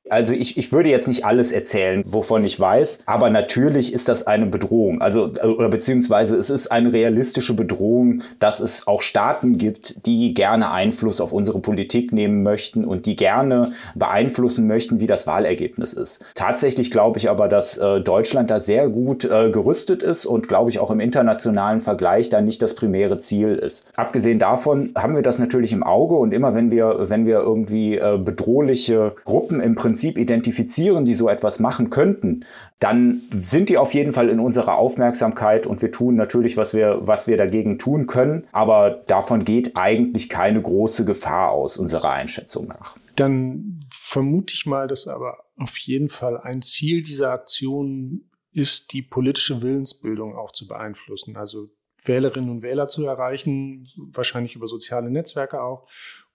Also 0.10 0.34
ich, 0.34 0.58
ich 0.58 0.74
würde 0.74 0.90
jetzt 0.90 1.08
nicht 1.08 1.26
alles 1.26 1.54
erzählen, 1.54 2.04
wovon 2.06 2.44
ich 2.44 2.60
weiß, 2.60 3.00
aber 3.06 3.30
natürlich 3.30 3.94
ist 3.94 4.10
das 4.10 4.28
eine 4.28 4.46
Bedrohung. 4.46 5.02
Also, 5.02 5.32
oder 5.42 5.70
beziehungsweise 5.70 6.36
es 6.36 6.50
ist 6.50 6.68
eine 6.68 6.92
realistische 6.92 7.54
Bedrohung, 7.54 8.22
dass 8.40 8.60
es 8.60 8.86
auch 8.86 9.02
Staaten 9.02 9.58
gibt, 9.58 10.06
die 10.06 10.34
gerne 10.34 10.72
Einfluss 10.72 11.22
auf 11.22 11.32
unsere 11.32 11.60
Politik 11.60 12.12
nehmen 12.12 12.44
möchten 12.44 12.84
und 12.84 13.06
die 13.06 13.16
gerne 13.16 13.72
beeinflussen 13.96 14.68
möchten, 14.68 15.00
wie 15.00 15.08
das 15.08 15.26
Wahlergebnis 15.26 15.94
ist. 15.94 16.24
Tatsächlich 16.36 16.92
glaube 16.92 17.18
ich 17.18 17.30
aber, 17.30 17.48
dass 17.48 17.78
äh, 17.78 18.02
Deutschland 18.02 18.50
da 18.50 18.60
sehr 18.60 18.90
gut 18.90 19.24
äh, 19.24 19.52
gerüstet 19.52 20.04
ist 20.04 20.26
und 20.26 20.50
glaube 20.50 20.70
ich 20.70 20.80
auch 20.80 20.92
im 20.92 21.00
internationalen 21.00 21.80
Vergleich 21.80 22.30
da 22.30 22.42
nicht 22.42 22.62
das 22.62 22.76
primäre 22.76 23.20
Ziel 23.20 23.56
ist. 23.56 23.88
Abgesehen 23.96 24.38
davon 24.38 24.92
haben 24.96 25.16
wir 25.16 25.22
das 25.22 25.40
natürlich 25.40 25.72
im 25.72 25.84
Auge 25.84 26.16
und 26.16 26.34
immer 26.34 26.54
wenn 26.56 26.72
wir, 26.72 27.10
wenn 27.10 27.26
wir 27.26 27.40
irgendwie 27.40 27.96
äh, 27.96 28.18
bedrohliche 28.18 29.14
Gruppen 29.24 29.62
im 29.62 29.76
Prinzip 29.76 29.93
Prinzip 29.94 30.18
identifizieren, 30.18 31.06
die 31.06 31.14
so 31.14 31.30
etwas 31.30 31.60
machen 31.60 31.92
könnten, 31.92 32.46
dann 32.80 33.22
sind 33.32 33.70
die 33.70 33.78
auf 33.78 33.94
jeden 33.94 34.12
Fall 34.12 34.28
in 34.30 34.40
unserer 34.40 34.76
Aufmerksamkeit 34.76 35.68
und 35.68 35.84
wir 35.84 35.92
tun 35.92 36.16
natürlich, 36.16 36.58
was 36.58 36.74
wir, 36.74 36.98
was 37.02 37.28
wir 37.28 37.38
dagegen 37.38 37.78
tun 37.78 38.08
können. 38.08 38.48
Aber 38.52 39.04
davon 39.06 39.46
geht 39.46 39.78
eigentlich 39.78 40.30
keine 40.30 40.60
große 40.60 41.06
Gefahr 41.06 41.52
aus, 41.52 41.78
unserer 41.78 42.10
Einschätzung 42.10 42.70
nach. 42.70 42.98
Dann 43.16 43.82
vermute 43.92 44.56
ich 44.56 44.66
mal, 44.66 44.88
dass 44.88 45.08
aber 45.08 45.38
auf 45.58 45.78
jeden 45.78 46.10
Fall 46.10 46.40
ein 46.40 46.64
Ziel 46.64 47.04
dieser 47.04 47.30
Aktion 47.30 48.28
ist, 48.52 48.94
die 48.94 49.04
politische 49.04 49.62
Willensbildung 49.62 50.36
auch 50.36 50.54
zu 50.54 50.68
beeinflussen. 50.68 51.38
Also 51.38 51.68
Wählerinnen 52.04 52.50
und 52.50 52.64
Wähler 52.64 52.88
zu 52.88 53.06
erreichen, 53.06 53.88
wahrscheinlich 53.96 54.56
über 54.56 54.66
soziale 54.66 55.12
Netzwerke 55.12 55.62
auch 55.62 55.88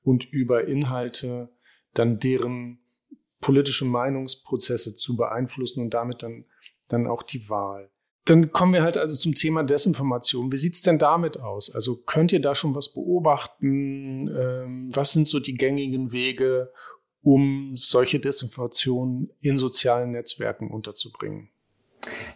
und 0.05 0.25
über 0.33 0.69
Inhalte 0.69 1.50
dann 1.93 2.21
deren 2.21 2.79
politische 3.40 3.85
Meinungsprozesse 3.85 4.97
zu 4.97 5.16
beeinflussen 5.16 5.80
und 5.80 5.95
damit 5.95 6.23
dann, 6.23 6.45
dann 6.88 7.07
auch 7.07 7.23
die 7.23 7.49
Wahl. 7.49 7.90
Dann 8.25 8.52
kommen 8.52 8.75
wir 8.75 8.83
halt 8.83 8.99
also 8.99 9.16
zum 9.16 9.35
Thema 9.35 9.62
Desinformation. 9.62 10.52
Wie 10.52 10.59
sieht's 10.59 10.83
denn 10.83 10.99
damit 10.99 11.40
aus? 11.40 11.75
Also 11.75 11.97
könnt 11.97 12.30
ihr 12.33 12.40
da 12.40 12.54
schon 12.54 12.75
was 12.75 12.92
beobachten? 12.92 14.28
Ähm, 14.28 14.90
was 14.95 15.12
sind 15.12 15.26
so 15.26 15.40
die 15.40 15.54
gängigen 15.54 16.12
Wege, 16.12 16.71
um 17.23 17.73
solche 17.76 18.21
Desinformation 18.21 19.30
in 19.40 19.57
sozialen 19.57 20.11
Netzwerken 20.11 20.71
unterzubringen? 20.71 21.50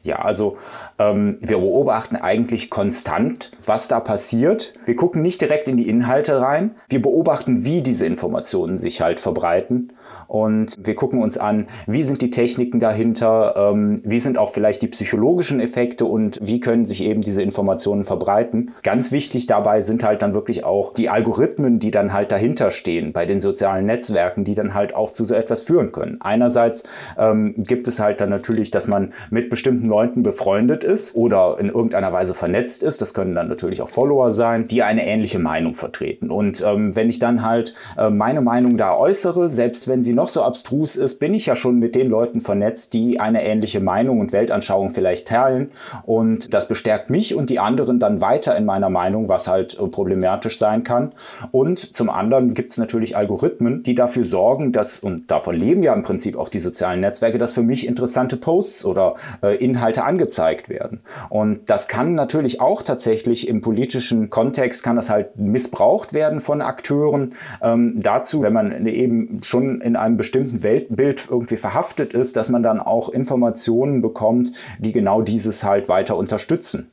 Ja, 0.02 0.16
also 0.16 0.56
ähm, 0.99 1.38
wir 1.40 1.59
beobachten 1.59 2.16
eigentlich 2.16 2.71
konstant, 2.71 3.52
was 3.64 3.88
da 3.88 4.00
passiert. 4.00 4.75
Wir 4.85 4.97
gucken 4.97 5.23
nicht 5.23 5.40
direkt 5.40 5.68
in 5.68 5.76
die 5.76 5.88
Inhalte 5.88 6.40
rein. 6.40 6.76
Wir 6.88 7.00
beobachten, 7.00 7.64
wie 7.64 7.82
diese 7.82 8.06
Informationen 8.06 8.78
sich 8.78 9.00
halt 9.00 9.21
verbreiten. 9.21 9.92
Und 10.28 10.78
wir 10.85 10.95
gucken 10.95 11.23
uns 11.23 11.38
an, 11.38 11.66
wie 11.87 12.02
sind 12.02 12.23
die 12.23 12.31
Techniken 12.31 12.81
dahinter, 12.81 13.54
ähm, 13.57 14.00
wie 14.04 14.21
sind 14.21 14.38
auch 14.38 14.52
vielleicht 14.52 14.83
die 14.83 14.88
psychologischen 14.88 15.61
Effekte 15.61 16.04
und 16.04 16.38
wie 16.42 16.61
können 16.61 16.85
sich 16.85 17.02
eben 17.02 17.21
diese 17.21 17.42
Informationen 17.42 18.04
verbreiten. 18.04 18.73
Ganz 18.83 19.12
wichtig 19.12 19.47
dabei 19.47 19.81
sind 19.81 20.02
halt 20.02 20.23
dann 20.23 20.35
wirklich 20.35 20.64
auch 20.64 20.95
die 20.95 21.09
Algorithmen, 21.09 21.78
die 21.78 21.90
dann 21.90 22.12
halt 22.12 22.33
dahinter 22.33 22.71
stehen 22.71 23.12
bei 23.12 23.26
den 23.26 23.40
sozialen 23.40 23.87
Netzwerken, 23.87 24.45
die 24.45 24.54
dann 24.54 24.75
halt 24.75 24.95
auch 24.95 25.11
zu 25.11 25.25
so 25.25 25.35
etwas 25.35 25.62
führen 25.62 25.92
können. 25.92 26.19
Einerseits 26.21 26.85
ähm, 27.19 27.54
gibt 27.59 27.88
es 27.88 28.00
halt 28.00 28.21
dann 28.21 28.31
natürlich, 28.31 28.71
dass 28.71 28.87
man 28.87 29.12
mit 29.31 29.50
bestimmten 29.50 29.87
Leuten 29.87 30.23
befreundet 30.23 30.85
ist 30.85 31.14
oder 31.14 31.57
in 31.59 31.69
irgendeiner 31.69 32.12
Weise 32.12 32.35
vernetzt 32.35 32.83
ist. 32.83 33.00
Das 33.00 33.14
können 33.14 33.35
dann 33.35 33.49
natürlich 33.49 33.83
auch 33.83 33.88
Follower 33.88 34.31
sein, 34.31 34.69
die 34.69 34.83
eine 34.83 35.07
ähnliche 35.07 35.38
Meinung 35.38 35.75
vertreten. 35.75 36.31
Und 36.31 36.62
ähm, 36.66 36.95
wenn 36.97 37.09
ich 37.09 37.19
dann 37.19 37.42
halt 37.42 37.75
äh, 37.97 38.11
meine 38.11 38.40
Meinung 38.40 38.76
da 38.76 38.97
äußere, 38.97 39.49
selbst 39.49 39.88
wenn 39.88 40.01
sie 40.02 40.12
noch 40.12 40.28
so 40.28 40.42
abstrus 40.42 40.97
ist, 40.97 41.18
bin 41.18 41.35
ich 41.35 41.47
ja 41.47 41.56
schon 41.56 41.78
mit 41.78 41.94
den 41.94 42.09
Leuten 42.09 42.40
vernetzt, 42.40 42.92
die 42.92 43.21
eine 43.21 43.44
ähnliche 43.44 43.80
Meinung 43.80 44.21
und 44.21 44.32
Weltanschauung 44.32 44.90
vielleicht 44.90 45.28
teilen. 45.28 45.71
Und 46.04 46.54
das 46.54 46.68
bestärkt 46.68 47.11
mich 47.11 47.35
und 47.35 47.50
die 47.50 47.59
anderen 47.59 47.99
dann 47.99 48.21
weiter 48.21 48.56
in 48.56 48.64
meiner 48.64 48.90
Meinung, 48.90 49.28
was 49.28 49.49
halt 49.49 49.78
äh, 49.78 49.87
problematisch 49.87 50.59
sein 50.59 50.82
kann. 50.85 51.12
Und 51.50 51.94
zum 51.94 52.11
anderen 52.11 52.54
gibt 52.54 52.73
es 52.73 52.78
natürlich 52.78 53.16
Algorithmen, 53.16 53.82
die 53.82 53.94
dafür 53.94 54.25
sorgen, 54.25 54.73
dass, 54.73 54.99
und 54.99 55.30
davon 55.30 55.56
leben 55.56 55.82
ja 55.82 55.92
im 55.94 56.02
Prinzip 56.02 56.37
auch 56.37 56.49
die 56.49 56.61
sozialen 56.61 57.00
Netzwerke, 57.00 57.38
dass 57.38 57.52
für 57.52 57.62
mich 57.62 57.87
interessante 57.87 58.37
Posts 58.37 58.85
oder 58.85 59.16
äh, 59.42 59.56
Inhalte 59.56 60.04
angezeigt 60.04 60.68
werden. 60.68 61.00
Und 61.28 61.68
das 61.71 61.88
kann 61.88 62.14
natürlich 62.14 62.61
auch 62.61 62.82
tatsächlich 62.82 63.49
im 63.49 63.61
politischen 63.61 64.30
Kontext 64.30 64.82
kann 64.82 64.97
das 64.97 65.11
halt 65.11 65.37
missbraucht 65.37 66.12
werden 66.12 66.40
von 66.40 66.62
Akteuren. 66.62 67.35
Ähm, 67.62 68.02
dazu, 68.02 68.42
wenn 68.42 68.52
man 68.52 68.87
eben 68.87 69.40
schon 69.42 69.80
in 69.83 69.97
einem 69.97 70.17
bestimmten 70.17 70.62
Weltbild 70.62 71.29
irgendwie 71.31 71.57
verhaftet 71.57 72.15
ist, 72.15 72.37
dass 72.37 72.49
man 72.49 72.62
dann 72.62 72.81
auch 72.81 73.09
Informationen 73.09 74.01
bekommt, 74.01 74.53
die 74.79 74.93
genau 74.93 75.23
dieses 75.23 75.65
halt 75.65 75.89
weiter 75.89 76.17
unterstützen. 76.17 76.91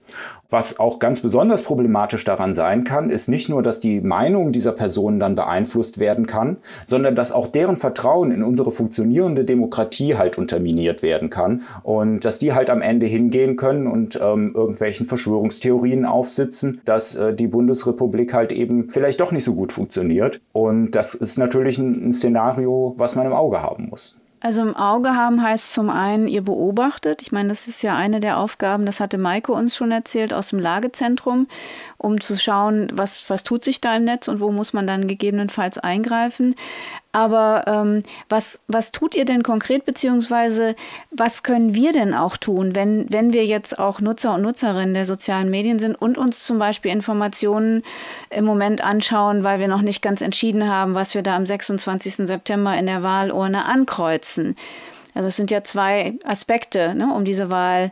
Was 0.51 0.79
auch 0.79 0.97
ganz 0.97 1.19
besonders 1.19 1.61
problematisch 1.61 2.23
daran 2.23 2.55
sein 2.55 2.83
kann, 2.83 3.11
ist 3.11 3.27
nicht 3.27 3.49
nur, 3.49 3.61
dass 3.61 3.79
die 3.79 4.01
Meinung 4.01 4.51
dieser 4.51 4.71
Personen 4.71 5.19
dann 5.19 5.35
beeinflusst 5.35 5.99
werden 5.99 6.25
kann, 6.25 6.57
sondern 6.85 7.15
dass 7.15 7.31
auch 7.31 7.49
deren 7.49 7.77
Vertrauen 7.77 8.31
in 8.31 8.41
unsere 8.41 8.71
funktionierende 8.71 9.45
Demokratie 9.45 10.15
halt 10.15 10.39
unterminiert 10.39 11.03
werden 11.03 11.29
kann 11.29 11.61
und 11.83 12.25
dass 12.25 12.39
die 12.39 12.53
halt 12.53 12.71
am 12.71 12.81
Ende 12.81 13.05
hingehen 13.05 13.57
können 13.57 13.85
und 13.85 14.19
ähm, 14.21 14.53
irgendwelchen 14.55 15.05
Verschwörungstheorien 15.05 16.05
aufsitzen, 16.05 16.81
dass 16.83 17.15
äh, 17.15 17.35
die 17.35 17.47
Bundesrepublik 17.47 18.33
halt 18.33 18.51
eben 18.51 18.89
vielleicht 18.89 19.19
doch 19.19 19.31
nicht 19.31 19.43
so 19.43 19.53
gut 19.53 19.71
funktioniert. 19.71 20.41
Und 20.51 20.91
das 20.91 21.13
ist 21.13 21.37
natürlich 21.37 21.77
ein, 21.77 22.07
ein 22.07 22.11
Szenario, 22.11 22.95
was 22.97 23.15
man 23.15 23.27
im 23.27 23.33
Auge 23.33 23.61
haben 23.61 23.89
muss. 23.89 24.15
Also 24.41 24.61
im 24.61 24.75
Auge 24.75 25.15
haben 25.15 25.41
heißt 25.41 25.73
zum 25.73 25.89
einen, 25.89 26.29
ihr 26.29 26.41
beobachtet. 26.41 27.21
Ich 27.21 27.33
meine, 27.33 27.49
das 27.49 27.67
ist 27.67 27.81
ja 27.81 27.95
eine 27.95 28.21
der 28.21 28.37
Aufgaben, 28.37 28.85
das 28.85 29.01
hatte 29.01 29.17
Maike 29.17 29.51
uns 29.51 29.75
schon 29.75 29.91
erzählt 29.91 30.33
aus 30.33 30.49
dem 30.49 30.59
Lagezentrum, 30.59 31.47
um 31.97 32.21
zu 32.21 32.37
schauen, 32.39 32.87
was, 32.93 33.29
was 33.29 33.43
tut 33.43 33.65
sich 33.65 33.81
da 33.81 33.97
im 33.97 34.05
Netz 34.05 34.29
und 34.29 34.39
wo 34.39 34.51
muss 34.51 34.71
man 34.71 34.87
dann 34.87 35.09
gegebenenfalls 35.09 35.77
eingreifen. 35.77 36.55
Aber 37.11 37.63
ähm, 37.65 38.03
was, 38.29 38.59
was 38.67 38.91
tut 38.91 39.15
ihr 39.15 39.25
denn 39.25 39.41
konkret, 39.41 39.83
beziehungsweise 39.83 40.75
was 41.09 41.41
können 41.41 41.73
wir 41.73 41.91
denn 41.91 42.13
auch 42.13 42.37
tun, 42.37 42.75
wenn, 42.75 43.11
wenn 43.11 43.33
wir 43.33 43.45
jetzt 43.45 43.79
auch 43.79 43.99
Nutzer 43.99 44.35
und 44.35 44.43
Nutzerinnen 44.43 44.93
der 44.93 45.07
sozialen 45.07 45.49
Medien 45.49 45.79
sind 45.79 45.95
und 45.95 46.19
uns 46.19 46.45
zum 46.45 46.59
Beispiel 46.59 46.91
Informationen 46.91 47.81
im 48.29 48.45
Moment 48.45 48.83
anschauen, 48.83 49.43
weil 49.43 49.59
wir 49.59 49.67
noch 49.67 49.81
nicht 49.81 50.03
ganz 50.03 50.21
entschieden 50.21 50.69
haben, 50.69 50.93
was 50.93 51.15
wir 51.15 51.23
da 51.23 51.35
am 51.35 51.47
26. 51.47 52.27
September 52.27 52.77
in 52.77 52.85
der 52.85 53.01
Wahlurne 53.01 53.65
ankreuzen? 53.65 54.55
Also 55.15 55.29
es 55.29 55.35
sind 55.35 55.49
ja 55.49 55.63
zwei 55.63 56.13
Aspekte, 56.23 56.93
ne, 56.93 57.11
um 57.11 57.25
diese 57.25 57.49
Wahl 57.49 57.91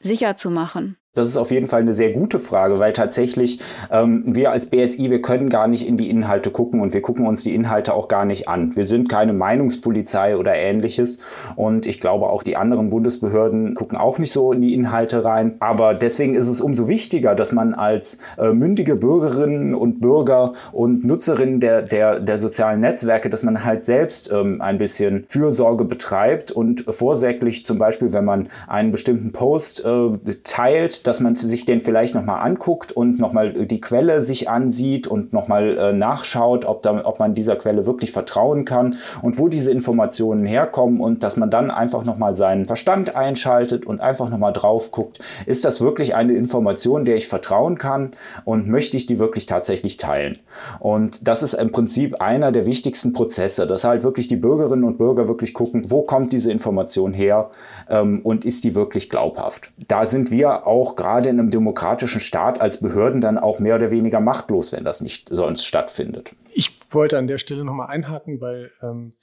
sicher 0.00 0.36
zu 0.36 0.50
machen. 0.50 0.96
Das 1.16 1.30
ist 1.30 1.38
auf 1.38 1.50
jeden 1.50 1.66
Fall 1.66 1.80
eine 1.80 1.94
sehr 1.94 2.12
gute 2.12 2.38
Frage, 2.38 2.78
weil 2.78 2.92
tatsächlich 2.92 3.58
ähm, 3.90 4.22
wir 4.26 4.50
als 4.50 4.66
BSI, 4.66 5.10
wir 5.10 5.22
können 5.22 5.48
gar 5.48 5.66
nicht 5.66 5.88
in 5.88 5.96
die 5.96 6.10
Inhalte 6.10 6.50
gucken 6.50 6.82
und 6.82 6.92
wir 6.92 7.00
gucken 7.00 7.26
uns 7.26 7.42
die 7.42 7.54
Inhalte 7.54 7.94
auch 7.94 8.08
gar 8.08 8.26
nicht 8.26 8.48
an. 8.48 8.76
Wir 8.76 8.84
sind 8.84 9.08
keine 9.08 9.32
Meinungspolizei 9.32 10.36
oder 10.36 10.54
ähnliches 10.54 11.18
und 11.56 11.86
ich 11.86 12.00
glaube 12.00 12.26
auch 12.26 12.42
die 12.42 12.56
anderen 12.56 12.90
Bundesbehörden 12.90 13.74
gucken 13.74 13.96
auch 13.96 14.18
nicht 14.18 14.30
so 14.30 14.52
in 14.52 14.60
die 14.60 14.74
Inhalte 14.74 15.24
rein. 15.24 15.54
Aber 15.58 15.94
deswegen 15.94 16.34
ist 16.34 16.48
es 16.48 16.60
umso 16.60 16.86
wichtiger, 16.86 17.34
dass 17.34 17.50
man 17.50 17.72
als 17.72 18.18
äh, 18.36 18.52
mündige 18.52 18.94
Bürgerinnen 18.94 19.74
und 19.74 20.02
Bürger 20.02 20.52
und 20.72 21.02
Nutzerinnen 21.02 21.60
der, 21.60 21.80
der, 21.80 22.20
der 22.20 22.38
sozialen 22.38 22.80
Netzwerke, 22.80 23.30
dass 23.30 23.42
man 23.42 23.64
halt 23.64 23.86
selbst 23.86 24.30
ähm, 24.30 24.60
ein 24.60 24.76
bisschen 24.76 25.24
Fürsorge 25.30 25.84
betreibt 25.86 26.50
und 26.50 26.84
vorsäglich 26.90 27.64
zum 27.64 27.78
Beispiel, 27.78 28.12
wenn 28.12 28.26
man 28.26 28.48
einen 28.68 28.92
bestimmten 28.92 29.32
Post 29.32 29.82
äh, 29.82 30.34
teilt, 30.44 31.05
dass 31.06 31.20
man 31.20 31.36
sich 31.36 31.64
den 31.64 31.80
vielleicht 31.80 32.14
nochmal 32.14 32.40
anguckt 32.40 32.92
und 32.92 33.18
nochmal 33.18 33.52
die 33.66 33.80
Quelle 33.80 34.22
sich 34.22 34.48
ansieht 34.48 35.06
und 35.06 35.32
nochmal 35.32 35.78
äh, 35.78 35.92
nachschaut, 35.92 36.64
ob, 36.64 36.82
da, 36.82 37.04
ob 37.04 37.18
man 37.18 37.34
dieser 37.34 37.56
Quelle 37.56 37.86
wirklich 37.86 38.12
vertrauen 38.12 38.64
kann 38.64 38.96
und 39.22 39.38
wo 39.38 39.48
diese 39.48 39.70
Informationen 39.70 40.44
herkommen 40.44 41.00
und 41.00 41.22
dass 41.22 41.36
man 41.36 41.50
dann 41.50 41.70
einfach 41.70 42.04
nochmal 42.04 42.34
seinen 42.34 42.66
Verstand 42.66 43.14
einschaltet 43.14 43.86
und 43.86 44.00
einfach 44.00 44.28
nochmal 44.28 44.52
drauf 44.52 44.90
guckt, 44.90 45.20
ist 45.46 45.64
das 45.64 45.80
wirklich 45.80 46.14
eine 46.14 46.34
Information, 46.34 47.04
der 47.04 47.16
ich 47.16 47.28
vertrauen 47.28 47.78
kann 47.78 48.12
und 48.44 48.68
möchte 48.68 48.96
ich 48.96 49.06
die 49.06 49.18
wirklich 49.18 49.46
tatsächlich 49.46 49.96
teilen? 49.96 50.38
Und 50.80 51.26
das 51.26 51.42
ist 51.42 51.54
im 51.54 51.70
Prinzip 51.70 52.20
einer 52.20 52.52
der 52.52 52.66
wichtigsten 52.66 53.12
Prozesse, 53.12 53.66
dass 53.66 53.84
halt 53.84 54.02
wirklich 54.02 54.28
die 54.28 54.36
Bürgerinnen 54.36 54.84
und 54.84 54.98
Bürger 54.98 55.28
wirklich 55.28 55.54
gucken, 55.54 55.90
wo 55.90 56.02
kommt 56.02 56.32
diese 56.32 56.50
Information 56.50 57.12
her 57.12 57.50
ähm, 57.88 58.20
und 58.22 58.44
ist 58.44 58.64
die 58.64 58.74
wirklich 58.74 59.10
glaubhaft? 59.10 59.70
Da 59.88 60.06
sind 60.06 60.30
wir 60.30 60.66
auch 60.66 60.95
gerade 60.96 61.28
in 61.28 61.38
einem 61.38 61.50
demokratischen 61.50 62.20
Staat 62.20 62.60
als 62.60 62.80
Behörden 62.80 63.20
dann 63.20 63.38
auch 63.38 63.58
mehr 63.58 63.76
oder 63.76 63.90
weniger 63.90 64.20
machtlos, 64.20 64.72
wenn 64.72 64.84
das 64.84 65.00
nicht 65.00 65.28
sonst 65.28 65.64
stattfindet. 65.64 66.34
Ich 66.52 66.78
wollte 66.90 67.18
an 67.18 67.26
der 67.26 67.38
Stelle 67.38 67.64
nochmal 67.64 67.88
einhaken, 67.88 68.40
weil 68.40 68.70
ähm, 68.82 69.14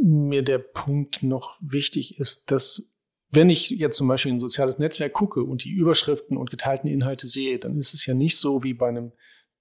mir 0.00 0.42
der 0.42 0.58
Punkt 0.58 1.22
noch 1.22 1.56
wichtig 1.60 2.18
ist, 2.18 2.50
dass 2.50 2.90
wenn 3.30 3.48
ich 3.48 3.70
jetzt 3.70 3.96
zum 3.96 4.08
Beispiel 4.08 4.32
ein 4.32 4.40
soziales 4.40 4.78
Netzwerk 4.78 5.12
gucke 5.12 5.42
und 5.42 5.64
die 5.64 5.70
Überschriften 5.70 6.36
und 6.36 6.50
geteilten 6.50 6.90
Inhalte 6.90 7.26
sehe, 7.26 7.58
dann 7.58 7.76
ist 7.76 7.94
es 7.94 8.06
ja 8.06 8.14
nicht 8.14 8.36
so 8.36 8.64
wie 8.64 8.74
bei 8.74 8.88
einem 8.88 9.12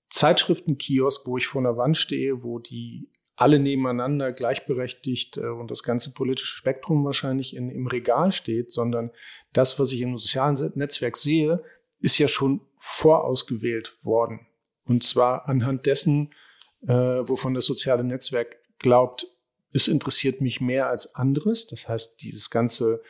Zeitschriftenkiosk, 0.10 1.28
wo 1.28 1.38
ich 1.38 1.46
vor 1.46 1.62
einer 1.62 1.78
Wand 1.78 1.96
stehe, 1.96 2.44
wo 2.44 2.58
die 2.58 3.10
alle 3.40 3.58
nebeneinander 3.58 4.34
gleichberechtigt 4.34 5.38
äh, 5.38 5.48
und 5.48 5.72
das 5.72 5.84
ganze 5.84 6.12
politische 6.12 6.58
Spektrum 6.58 7.06
wahrscheinlich 7.06 7.56
in, 7.56 7.70
im 7.70 7.88
Regal 7.88 8.34
steht, 8.34 8.72
sondern 8.72 9.12
das, 9.54 9.80
was 9.80 9.94
ich 9.94 10.02
im 10.02 10.18
sozialen 10.18 10.74
Netzwerk 10.76 11.16
sehe, 11.16 11.64
ist 12.02 12.18
ja 12.18 12.28
schon 12.28 12.62
vorausgewählt 12.76 13.96
worden. 14.04 14.46
Und 14.84 15.04
zwar 15.04 15.48
anhand 15.48 15.86
dessen, 15.86 16.34
äh, 16.82 16.92
wovon 16.94 17.54
das 17.54 17.66
soziale 17.66 18.04
Netzwerk 18.04 18.58
glaubt, 18.78 19.26
es 19.72 19.88
interessiert 19.88 20.42
mich 20.42 20.60
mehr 20.60 20.90
als 20.90 21.16
anderes. 21.16 21.66
Das 21.68 21.88
heißt, 21.88 22.22
dieses 22.22 22.50
ganze, 22.50 23.02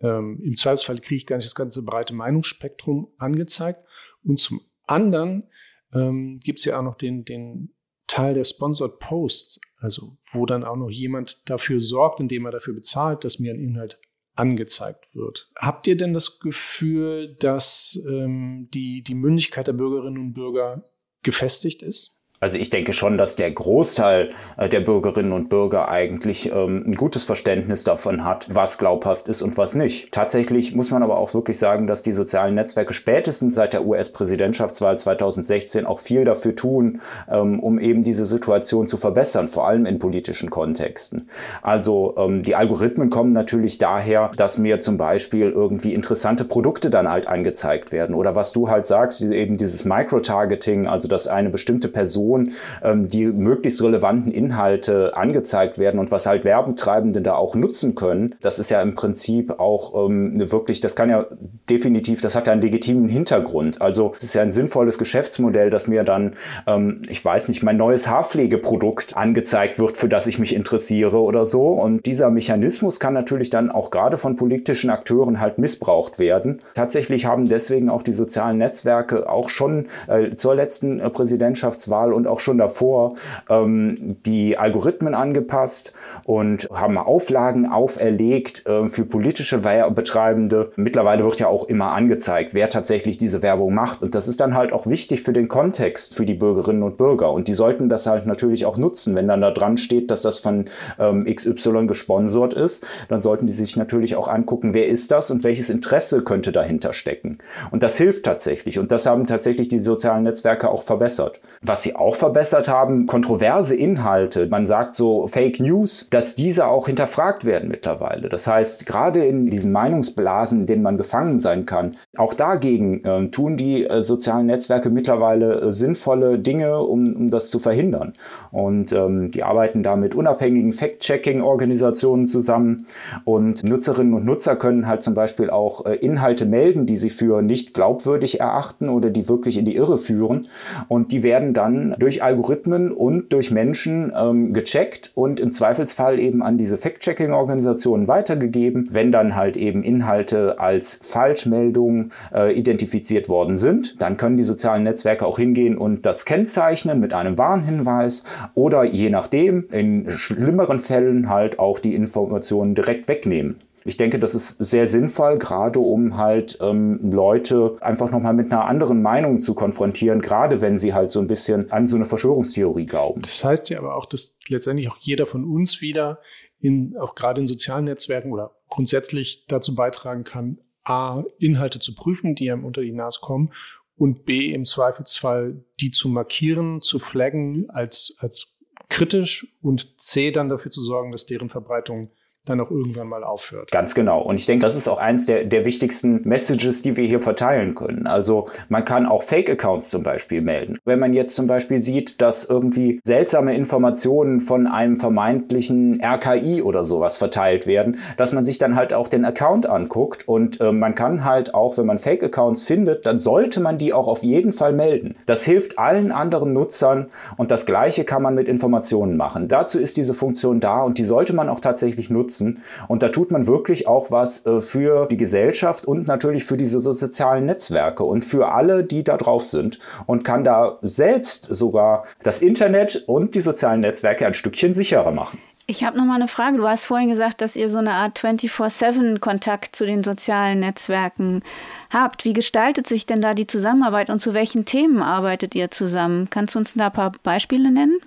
ähm, 0.00 0.38
im 0.42 0.56
Zweifelsfall 0.56 0.98
kriege 0.98 1.16
ich 1.16 1.26
gar 1.26 1.36
nicht 1.36 1.46
das 1.46 1.54
ganze 1.54 1.82
breite 1.82 2.12
Meinungsspektrum 2.12 3.10
angezeigt. 3.16 3.86
Und 4.22 4.38
zum 4.38 4.60
anderen 4.84 5.48
ähm, 5.94 6.38
gibt 6.42 6.58
es 6.58 6.66
ja 6.66 6.78
auch 6.78 6.82
noch 6.82 6.96
den, 6.96 7.24
den 7.24 7.72
Teil 8.06 8.34
der 8.34 8.44
Sponsored 8.44 8.98
Posts, 8.98 9.60
also 9.78 10.16
wo 10.32 10.46
dann 10.46 10.64
auch 10.64 10.76
noch 10.76 10.90
jemand 10.90 11.48
dafür 11.48 11.80
sorgt, 11.80 12.20
indem 12.20 12.44
er 12.46 12.52
dafür 12.52 12.74
bezahlt, 12.74 13.24
dass 13.24 13.38
mir 13.38 13.52
ein 13.52 13.60
Inhalt 13.60 14.00
angezeigt 14.34 15.14
wird. 15.14 15.50
Habt 15.56 15.86
ihr 15.86 15.96
denn 15.96 16.14
das 16.14 16.38
Gefühl, 16.38 17.36
dass 17.40 18.00
ähm, 18.08 18.68
die, 18.72 19.02
die 19.02 19.14
Mündigkeit 19.14 19.66
der 19.66 19.72
Bürgerinnen 19.72 20.18
und 20.18 20.32
Bürger 20.32 20.84
gefestigt 21.22 21.82
ist? 21.82 22.17
Also 22.40 22.56
ich 22.56 22.70
denke 22.70 22.92
schon, 22.92 23.18
dass 23.18 23.34
der 23.34 23.50
Großteil 23.50 24.30
äh, 24.56 24.68
der 24.68 24.80
Bürgerinnen 24.80 25.32
und 25.32 25.48
Bürger 25.48 25.88
eigentlich 25.88 26.52
ähm, 26.52 26.84
ein 26.86 26.94
gutes 26.94 27.24
Verständnis 27.24 27.82
davon 27.82 28.24
hat, 28.24 28.46
was 28.50 28.78
glaubhaft 28.78 29.28
ist 29.28 29.42
und 29.42 29.56
was 29.56 29.74
nicht. 29.74 30.12
Tatsächlich 30.12 30.74
muss 30.74 30.92
man 30.92 31.02
aber 31.02 31.18
auch 31.18 31.34
wirklich 31.34 31.58
sagen, 31.58 31.88
dass 31.88 32.04
die 32.04 32.12
sozialen 32.12 32.54
Netzwerke 32.54 32.94
spätestens 32.94 33.56
seit 33.56 33.72
der 33.72 33.84
US-Präsidentschaftswahl 33.84 34.96
2016 34.96 35.84
auch 35.84 35.98
viel 35.98 36.24
dafür 36.24 36.54
tun, 36.54 37.00
ähm, 37.28 37.58
um 37.58 37.80
eben 37.80 38.04
diese 38.04 38.24
Situation 38.24 38.86
zu 38.86 38.98
verbessern, 38.98 39.48
vor 39.48 39.66
allem 39.66 39.84
in 39.84 39.98
politischen 39.98 40.48
Kontexten. 40.48 41.28
Also 41.62 42.14
ähm, 42.16 42.44
die 42.44 42.54
Algorithmen 42.54 43.10
kommen 43.10 43.32
natürlich 43.32 43.78
daher, 43.78 44.30
dass 44.36 44.58
mir 44.58 44.78
zum 44.78 44.96
Beispiel 44.96 45.50
irgendwie 45.50 45.92
interessante 45.92 46.44
Produkte 46.44 46.88
dann 46.88 47.10
halt 47.10 47.26
angezeigt 47.26 47.90
werden 47.90 48.14
oder 48.14 48.36
was 48.36 48.52
du 48.52 48.68
halt 48.68 48.86
sagst, 48.86 49.22
eben 49.22 49.56
dieses 49.56 49.84
Microtargeting, 49.84 50.86
also 50.86 51.08
dass 51.08 51.26
eine 51.26 51.50
bestimmte 51.50 51.88
Person 51.88 52.27
Person 52.28 52.52
ähm, 52.82 53.08
die 53.08 53.26
möglichst 53.26 53.82
relevanten 53.82 54.30
Inhalte 54.30 55.16
angezeigt 55.16 55.78
werden 55.78 55.98
und 55.98 56.10
was 56.10 56.26
halt 56.26 56.44
Werbetreibende 56.44 57.22
da 57.22 57.34
auch 57.34 57.54
nutzen 57.54 57.94
können. 57.94 58.34
Das 58.40 58.58
ist 58.58 58.70
ja 58.70 58.82
im 58.82 58.94
Prinzip 58.94 59.58
auch 59.58 60.06
ähm, 60.06 60.50
wirklich, 60.50 60.80
das 60.80 60.94
kann 60.94 61.10
ja 61.10 61.26
definitiv, 61.70 62.20
das 62.20 62.34
hat 62.34 62.46
ja 62.46 62.52
einen 62.52 62.62
legitimen 62.62 63.08
Hintergrund. 63.08 63.80
Also 63.80 64.14
es 64.16 64.24
ist 64.24 64.34
ja 64.34 64.42
ein 64.42 64.50
sinnvolles 64.50 64.98
Geschäftsmodell, 64.98 65.70
dass 65.70 65.86
mir 65.86 66.04
dann, 66.04 66.34
ähm, 66.66 67.02
ich 67.08 67.24
weiß 67.24 67.48
nicht, 67.48 67.62
mein 67.62 67.76
neues 67.76 68.08
Haarpflegeprodukt 68.08 69.16
angezeigt 69.16 69.78
wird, 69.78 69.96
für 69.96 70.08
das 70.08 70.26
ich 70.26 70.38
mich 70.38 70.54
interessiere 70.54 71.20
oder 71.20 71.44
so. 71.44 71.68
Und 71.68 72.06
dieser 72.06 72.30
Mechanismus 72.30 73.00
kann 73.00 73.14
natürlich 73.14 73.50
dann 73.50 73.70
auch 73.70 73.90
gerade 73.90 74.18
von 74.18 74.36
politischen 74.36 74.90
Akteuren 74.90 75.40
halt 75.40 75.58
missbraucht 75.58 76.18
werden. 76.18 76.60
Tatsächlich 76.74 77.26
haben 77.26 77.48
deswegen 77.48 77.88
auch 77.88 78.02
die 78.02 78.12
sozialen 78.12 78.58
Netzwerke 78.58 79.28
auch 79.28 79.48
schon 79.48 79.86
äh, 80.06 80.34
zur 80.34 80.54
letzten 80.54 81.00
äh, 81.00 81.10
Präsidentschaftswahl 81.10 82.12
und 82.18 82.26
auch 82.26 82.40
schon 82.40 82.58
davor 82.58 83.14
ähm, 83.48 84.16
die 84.26 84.58
Algorithmen 84.58 85.14
angepasst 85.14 85.94
und 86.24 86.68
haben 86.72 86.98
Auflagen 86.98 87.66
auferlegt 87.66 88.66
äh, 88.66 88.88
für 88.88 89.04
politische 89.04 89.64
Werbetreibende. 89.64 90.72
Mittlerweile 90.76 91.24
wird 91.24 91.40
ja 91.40 91.46
auch 91.46 91.64
immer 91.68 91.92
angezeigt, 91.92 92.52
wer 92.52 92.68
tatsächlich 92.68 93.16
diese 93.16 93.42
Werbung 93.42 93.72
macht. 93.72 94.02
Und 94.02 94.14
das 94.14 94.28
ist 94.28 94.40
dann 94.40 94.54
halt 94.54 94.72
auch 94.72 94.86
wichtig 94.86 95.22
für 95.22 95.32
den 95.32 95.48
Kontext 95.48 96.16
für 96.16 96.26
die 96.26 96.34
Bürgerinnen 96.34 96.82
und 96.82 96.96
Bürger. 96.96 97.32
Und 97.32 97.48
die 97.48 97.54
sollten 97.54 97.88
das 97.88 98.06
halt 98.06 98.26
natürlich 98.26 98.66
auch 98.66 98.76
nutzen. 98.76 99.14
Wenn 99.14 99.28
dann 99.28 99.40
da 99.40 99.50
dran 99.50 99.78
steht, 99.78 100.10
dass 100.10 100.22
das 100.22 100.38
von 100.38 100.66
ähm, 100.98 101.24
XY 101.24 101.86
gesponsert 101.86 102.52
ist, 102.52 102.84
dann 103.08 103.20
sollten 103.20 103.46
die 103.46 103.52
sich 103.52 103.76
natürlich 103.76 104.16
auch 104.16 104.28
angucken, 104.28 104.74
wer 104.74 104.86
ist 104.86 105.12
das 105.12 105.30
und 105.30 105.44
welches 105.44 105.70
Interesse 105.70 106.22
könnte 106.22 106.50
dahinter 106.50 106.92
stecken. 106.92 107.38
Und 107.70 107.82
das 107.82 107.96
hilft 107.96 108.24
tatsächlich. 108.24 108.78
Und 108.78 108.90
das 108.90 109.06
haben 109.06 109.26
tatsächlich 109.26 109.68
die 109.68 109.78
sozialen 109.78 110.24
Netzwerke 110.24 110.68
auch 110.68 110.82
verbessert. 110.82 111.40
Was 111.62 111.82
sie 111.82 111.94
auch 111.94 112.07
auch 112.08 112.16
verbessert 112.16 112.68
haben, 112.68 113.06
kontroverse 113.06 113.76
Inhalte, 113.76 114.46
man 114.46 114.66
sagt 114.66 114.94
so 114.94 115.26
Fake 115.26 115.60
News, 115.60 116.08
dass 116.10 116.34
diese 116.34 116.66
auch 116.66 116.86
hinterfragt 116.86 117.44
werden 117.44 117.68
mittlerweile. 117.68 118.30
Das 118.30 118.46
heißt, 118.46 118.86
gerade 118.86 119.26
in 119.26 119.50
diesen 119.50 119.72
Meinungsblasen, 119.72 120.60
in 120.60 120.66
denen 120.66 120.82
man 120.82 120.96
gefangen 120.96 121.38
sein 121.38 121.66
kann, 121.66 121.96
auch 122.16 122.32
dagegen 122.32 123.04
äh, 123.04 123.28
tun 123.28 123.58
die 123.58 123.84
äh, 123.84 124.02
sozialen 124.02 124.46
Netzwerke 124.46 124.88
mittlerweile 124.88 125.60
äh, 125.60 125.70
sinnvolle 125.70 126.38
Dinge, 126.38 126.80
um, 126.80 127.14
um 127.14 127.30
das 127.30 127.50
zu 127.50 127.58
verhindern. 127.58 128.14
Und 128.52 128.90
ähm, 128.94 129.30
die 129.30 129.42
arbeiten 129.42 129.82
da 129.82 129.94
mit 129.94 130.14
unabhängigen 130.14 130.72
Fact-Checking-Organisationen 130.72 132.24
zusammen 132.24 132.86
und 133.26 133.64
Nutzerinnen 133.64 134.14
und 134.14 134.24
Nutzer 134.24 134.56
können 134.56 134.86
halt 134.86 135.02
zum 135.02 135.12
Beispiel 135.12 135.50
auch 135.50 135.84
äh, 135.84 135.96
Inhalte 135.96 136.46
melden, 136.46 136.86
die 136.86 136.96
sie 136.96 137.10
für 137.10 137.42
nicht 137.42 137.74
glaubwürdig 137.74 138.40
erachten 138.40 138.88
oder 138.88 139.10
die 139.10 139.28
wirklich 139.28 139.58
in 139.58 139.66
die 139.66 139.76
Irre 139.76 139.98
führen. 139.98 140.48
Und 140.88 141.12
die 141.12 141.22
werden 141.22 141.52
dann 141.52 141.96
durch 141.98 142.22
Algorithmen 142.22 142.92
und 142.92 143.32
durch 143.32 143.50
Menschen 143.50 144.12
ähm, 144.16 144.52
gecheckt 144.52 145.12
und 145.14 145.40
im 145.40 145.52
Zweifelsfall 145.52 146.18
eben 146.18 146.42
an 146.42 146.58
diese 146.58 146.78
Fact-Checking-Organisationen 146.78 148.08
weitergegeben, 148.08 148.88
wenn 148.92 149.12
dann 149.12 149.34
halt 149.34 149.56
eben 149.56 149.82
Inhalte 149.82 150.58
als 150.60 151.00
Falschmeldungen 151.02 152.12
äh, 152.32 152.52
identifiziert 152.52 153.28
worden 153.28 153.56
sind. 153.56 154.00
Dann 154.00 154.16
können 154.16 154.36
die 154.36 154.44
sozialen 154.44 154.84
Netzwerke 154.84 155.26
auch 155.26 155.38
hingehen 155.38 155.76
und 155.76 156.06
das 156.06 156.24
kennzeichnen 156.24 157.00
mit 157.00 157.12
einem 157.12 157.36
Warnhinweis 157.38 158.24
oder 158.54 158.84
je 158.84 159.10
nachdem 159.10 159.66
in 159.70 160.10
schlimmeren 160.10 160.78
Fällen 160.78 161.28
halt 161.28 161.58
auch 161.58 161.78
die 161.78 161.94
Informationen 161.94 162.74
direkt 162.74 163.08
wegnehmen. 163.08 163.56
Ich 163.88 163.96
denke, 163.96 164.18
das 164.18 164.34
ist 164.34 164.56
sehr 164.58 164.86
sinnvoll, 164.86 165.38
gerade 165.38 165.78
um 165.78 166.18
halt 166.18 166.58
ähm, 166.60 167.10
Leute 167.10 167.78
einfach 167.80 168.10
nochmal 168.10 168.34
mit 168.34 168.52
einer 168.52 168.66
anderen 168.66 169.00
Meinung 169.00 169.40
zu 169.40 169.54
konfrontieren, 169.54 170.20
gerade 170.20 170.60
wenn 170.60 170.76
sie 170.76 170.92
halt 170.92 171.10
so 171.10 171.20
ein 171.20 171.26
bisschen 171.26 171.72
an 171.72 171.86
so 171.86 171.96
eine 171.96 172.04
Verschwörungstheorie 172.04 172.84
glauben. 172.84 173.22
Das 173.22 173.42
heißt 173.42 173.70
ja 173.70 173.78
aber 173.78 173.96
auch, 173.96 174.04
dass 174.04 174.36
letztendlich 174.48 174.90
auch 174.90 174.98
jeder 174.98 175.24
von 175.24 175.44
uns 175.44 175.80
wieder 175.80 176.20
in, 176.60 176.98
auch 176.98 177.14
gerade 177.14 177.40
in 177.40 177.46
sozialen 177.46 177.86
Netzwerken 177.86 178.30
oder 178.30 178.52
grundsätzlich 178.68 179.46
dazu 179.48 179.74
beitragen 179.74 180.24
kann, 180.24 180.58
A, 180.84 181.24
Inhalte 181.38 181.78
zu 181.80 181.94
prüfen, 181.94 182.34
die 182.34 182.50
einem 182.50 182.66
unter 182.66 182.82
die 182.82 182.92
Nase 182.92 183.20
kommen 183.22 183.52
und 183.96 184.26
B, 184.26 184.52
im 184.52 184.66
Zweifelsfall 184.66 185.64
die 185.80 185.92
zu 185.92 186.10
markieren, 186.10 186.82
zu 186.82 186.98
flaggen 186.98 187.70
als, 187.70 188.16
als 188.18 188.54
kritisch 188.90 189.56
und 189.62 189.98
C, 189.98 190.30
dann 190.30 190.50
dafür 190.50 190.70
zu 190.70 190.82
sorgen, 190.82 191.10
dass 191.10 191.24
deren 191.24 191.48
Verbreitung 191.48 192.10
dann 192.48 192.60
auch 192.60 192.70
irgendwann 192.70 193.08
mal 193.08 193.24
aufhört. 193.24 193.70
Ganz 193.70 193.94
genau. 193.94 194.20
Und 194.22 194.36
ich 194.36 194.46
denke, 194.46 194.64
das 194.64 194.76
ist 194.76 194.88
auch 194.88 194.98
eins 194.98 195.26
der, 195.26 195.44
der 195.44 195.64
wichtigsten 195.64 196.26
Messages, 196.28 196.82
die 196.82 196.96
wir 196.96 197.06
hier 197.06 197.20
verteilen 197.20 197.74
können. 197.74 198.06
Also 198.06 198.46
man 198.68 198.84
kann 198.84 199.06
auch 199.06 199.22
Fake-Accounts 199.22 199.90
zum 199.90 200.02
Beispiel 200.02 200.40
melden. 200.40 200.78
Wenn 200.84 200.98
man 200.98 201.12
jetzt 201.12 201.34
zum 201.34 201.46
Beispiel 201.46 201.82
sieht, 201.82 202.20
dass 202.20 202.44
irgendwie 202.44 203.00
seltsame 203.04 203.56
Informationen 203.56 204.40
von 204.40 204.66
einem 204.66 204.96
vermeintlichen 204.96 206.00
RKI 206.02 206.62
oder 206.62 206.84
sowas 206.84 207.16
verteilt 207.16 207.66
werden, 207.66 207.98
dass 208.16 208.32
man 208.32 208.44
sich 208.44 208.58
dann 208.58 208.74
halt 208.74 208.94
auch 208.94 209.08
den 209.08 209.24
Account 209.24 209.68
anguckt 209.68 210.26
und 210.26 210.60
äh, 210.60 210.72
man 210.72 210.94
kann 210.94 211.24
halt 211.24 211.54
auch, 211.54 211.78
wenn 211.78 211.86
man 211.86 211.98
Fake-Accounts 211.98 212.62
findet, 212.62 213.06
dann 213.06 213.18
sollte 213.18 213.60
man 213.60 213.78
die 213.78 213.92
auch 213.92 214.06
auf 214.06 214.22
jeden 214.22 214.52
Fall 214.52 214.72
melden. 214.72 215.16
Das 215.26 215.44
hilft 215.44 215.78
allen 215.78 216.12
anderen 216.12 216.52
Nutzern 216.52 217.08
und 217.36 217.50
das 217.50 217.66
gleiche 217.66 218.04
kann 218.04 218.22
man 218.22 218.34
mit 218.34 218.48
Informationen 218.48 219.16
machen. 219.16 219.48
Dazu 219.48 219.78
ist 219.78 219.96
diese 219.96 220.14
Funktion 220.14 220.60
da 220.60 220.82
und 220.82 220.98
die 220.98 221.04
sollte 221.04 221.32
man 221.32 221.48
auch 221.48 221.60
tatsächlich 221.60 222.10
nutzen 222.10 222.37
nutzen. 222.38 222.62
Und 222.88 223.02
da 223.02 223.08
tut 223.08 223.30
man 223.30 223.46
wirklich 223.46 223.86
auch 223.86 224.10
was 224.10 224.44
äh, 224.46 224.60
für 224.60 225.06
die 225.06 225.16
Gesellschaft 225.16 225.84
und 225.84 226.06
natürlich 226.06 226.44
für 226.44 226.56
diese 226.56 226.80
sozialen 226.80 227.46
Netzwerke 227.46 228.04
und 228.04 228.24
für 228.24 228.52
alle, 228.52 228.84
die 228.84 229.04
da 229.04 229.16
drauf 229.16 229.44
sind 229.44 229.78
und 230.06 230.24
kann 230.24 230.44
da 230.44 230.78
selbst 230.82 231.46
sogar 231.50 232.04
das 232.22 232.40
Internet 232.40 233.04
und 233.06 233.34
die 233.34 233.40
sozialen 233.40 233.80
Netzwerke 233.80 234.26
ein 234.26 234.34
Stückchen 234.34 234.74
sicherer 234.74 235.10
machen. 235.10 235.38
Ich 235.70 235.84
habe 235.84 235.98
noch 235.98 236.06
mal 236.06 236.14
eine 236.14 236.28
Frage. 236.28 236.56
Du 236.56 236.66
hast 236.66 236.86
vorhin 236.86 237.10
gesagt, 237.10 237.42
dass 237.42 237.54
ihr 237.54 237.68
so 237.68 237.76
eine 237.76 237.92
Art 237.92 238.18
24/7-Kontakt 238.18 239.76
zu 239.76 239.84
den 239.84 240.02
sozialen 240.02 240.60
Netzwerken 240.60 241.42
habt. 241.90 242.24
Wie 242.24 242.32
gestaltet 242.32 242.86
sich 242.86 243.04
denn 243.04 243.20
da 243.20 243.34
die 243.34 243.46
Zusammenarbeit 243.46 244.08
und 244.08 244.22
zu 244.22 244.32
welchen 244.32 244.64
Themen 244.64 245.02
arbeitet 245.02 245.54
ihr 245.54 245.70
zusammen? 245.70 246.30
Kannst 246.30 246.54
du 246.54 246.60
uns 246.60 246.72
da 246.72 246.86
ein 246.86 246.92
paar 246.92 247.12
Beispiele 247.22 247.70
nennen? 247.70 247.98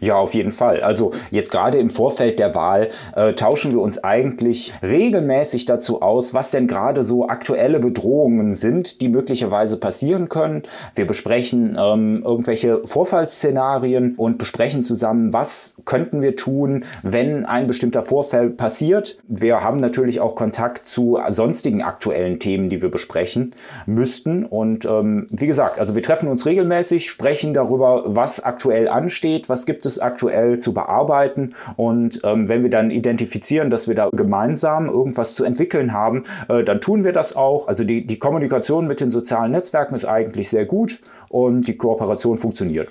Ja, 0.00 0.16
auf 0.16 0.34
jeden 0.34 0.52
Fall. 0.52 0.80
Also 0.80 1.12
jetzt 1.30 1.50
gerade 1.50 1.78
im 1.78 1.90
Vorfeld 1.90 2.38
der 2.38 2.54
Wahl 2.54 2.90
äh, 3.14 3.34
tauschen 3.34 3.72
wir 3.72 3.80
uns 3.80 4.02
eigentlich 4.02 4.72
regelmäßig 4.82 5.64
dazu 5.64 6.02
aus, 6.02 6.34
was 6.34 6.50
denn 6.50 6.66
gerade 6.66 7.04
so 7.04 7.28
aktuelle 7.28 7.80
Bedrohungen 7.80 8.54
sind, 8.54 9.00
die 9.00 9.08
möglicherweise 9.08 9.76
passieren 9.76 10.28
können. 10.28 10.62
Wir 10.94 11.06
besprechen 11.06 11.76
ähm, 11.78 12.22
irgendwelche 12.24 12.86
Vorfallsszenarien 12.86 14.14
und 14.16 14.38
besprechen 14.38 14.82
zusammen, 14.82 15.32
was 15.32 15.76
könnten 15.84 16.22
wir 16.22 16.36
tun, 16.36 16.84
wenn 17.02 17.44
ein 17.44 17.66
bestimmter 17.66 18.02
Vorfall 18.02 18.50
passiert. 18.50 19.18
Wir 19.28 19.62
haben 19.62 19.78
natürlich 19.78 20.20
auch 20.20 20.34
Kontakt 20.34 20.86
zu 20.86 21.18
sonstigen 21.28 21.82
aktuellen 21.82 22.38
Themen, 22.38 22.68
die 22.68 22.82
wir 22.82 22.90
besprechen 22.90 23.54
müssten. 23.86 24.44
Und 24.44 24.84
ähm, 24.84 25.26
wie 25.30 25.46
gesagt, 25.46 25.78
also 25.78 25.94
wir 25.94 26.02
treffen 26.02 26.28
uns 26.28 26.46
regelmäßig, 26.46 27.08
sprechen 27.08 27.54
darüber, 27.54 28.04
was 28.06 28.42
aktuell 28.42 28.88
ansteht, 28.88 29.48
was 29.48 29.66
gibt 29.70 29.86
es 29.86 30.00
aktuell 30.00 30.58
zu 30.58 30.74
bearbeiten. 30.74 31.54
Und 31.76 32.22
ähm, 32.24 32.48
wenn 32.48 32.64
wir 32.64 32.70
dann 32.70 32.90
identifizieren, 32.90 33.70
dass 33.70 33.86
wir 33.86 33.94
da 33.94 34.08
gemeinsam 34.10 34.88
irgendwas 34.88 35.36
zu 35.36 35.44
entwickeln 35.44 35.92
haben, 35.92 36.24
äh, 36.48 36.64
dann 36.64 36.80
tun 36.80 37.04
wir 37.04 37.12
das 37.12 37.36
auch. 37.36 37.68
Also 37.68 37.84
die, 37.84 38.04
die 38.04 38.18
Kommunikation 38.18 38.88
mit 38.88 39.00
den 39.00 39.12
sozialen 39.12 39.52
Netzwerken 39.52 39.94
ist 39.94 40.04
eigentlich 40.04 40.48
sehr 40.48 40.66
gut 40.66 40.98
und 41.28 41.68
die 41.68 41.76
Kooperation 41.76 42.36
funktioniert. 42.36 42.88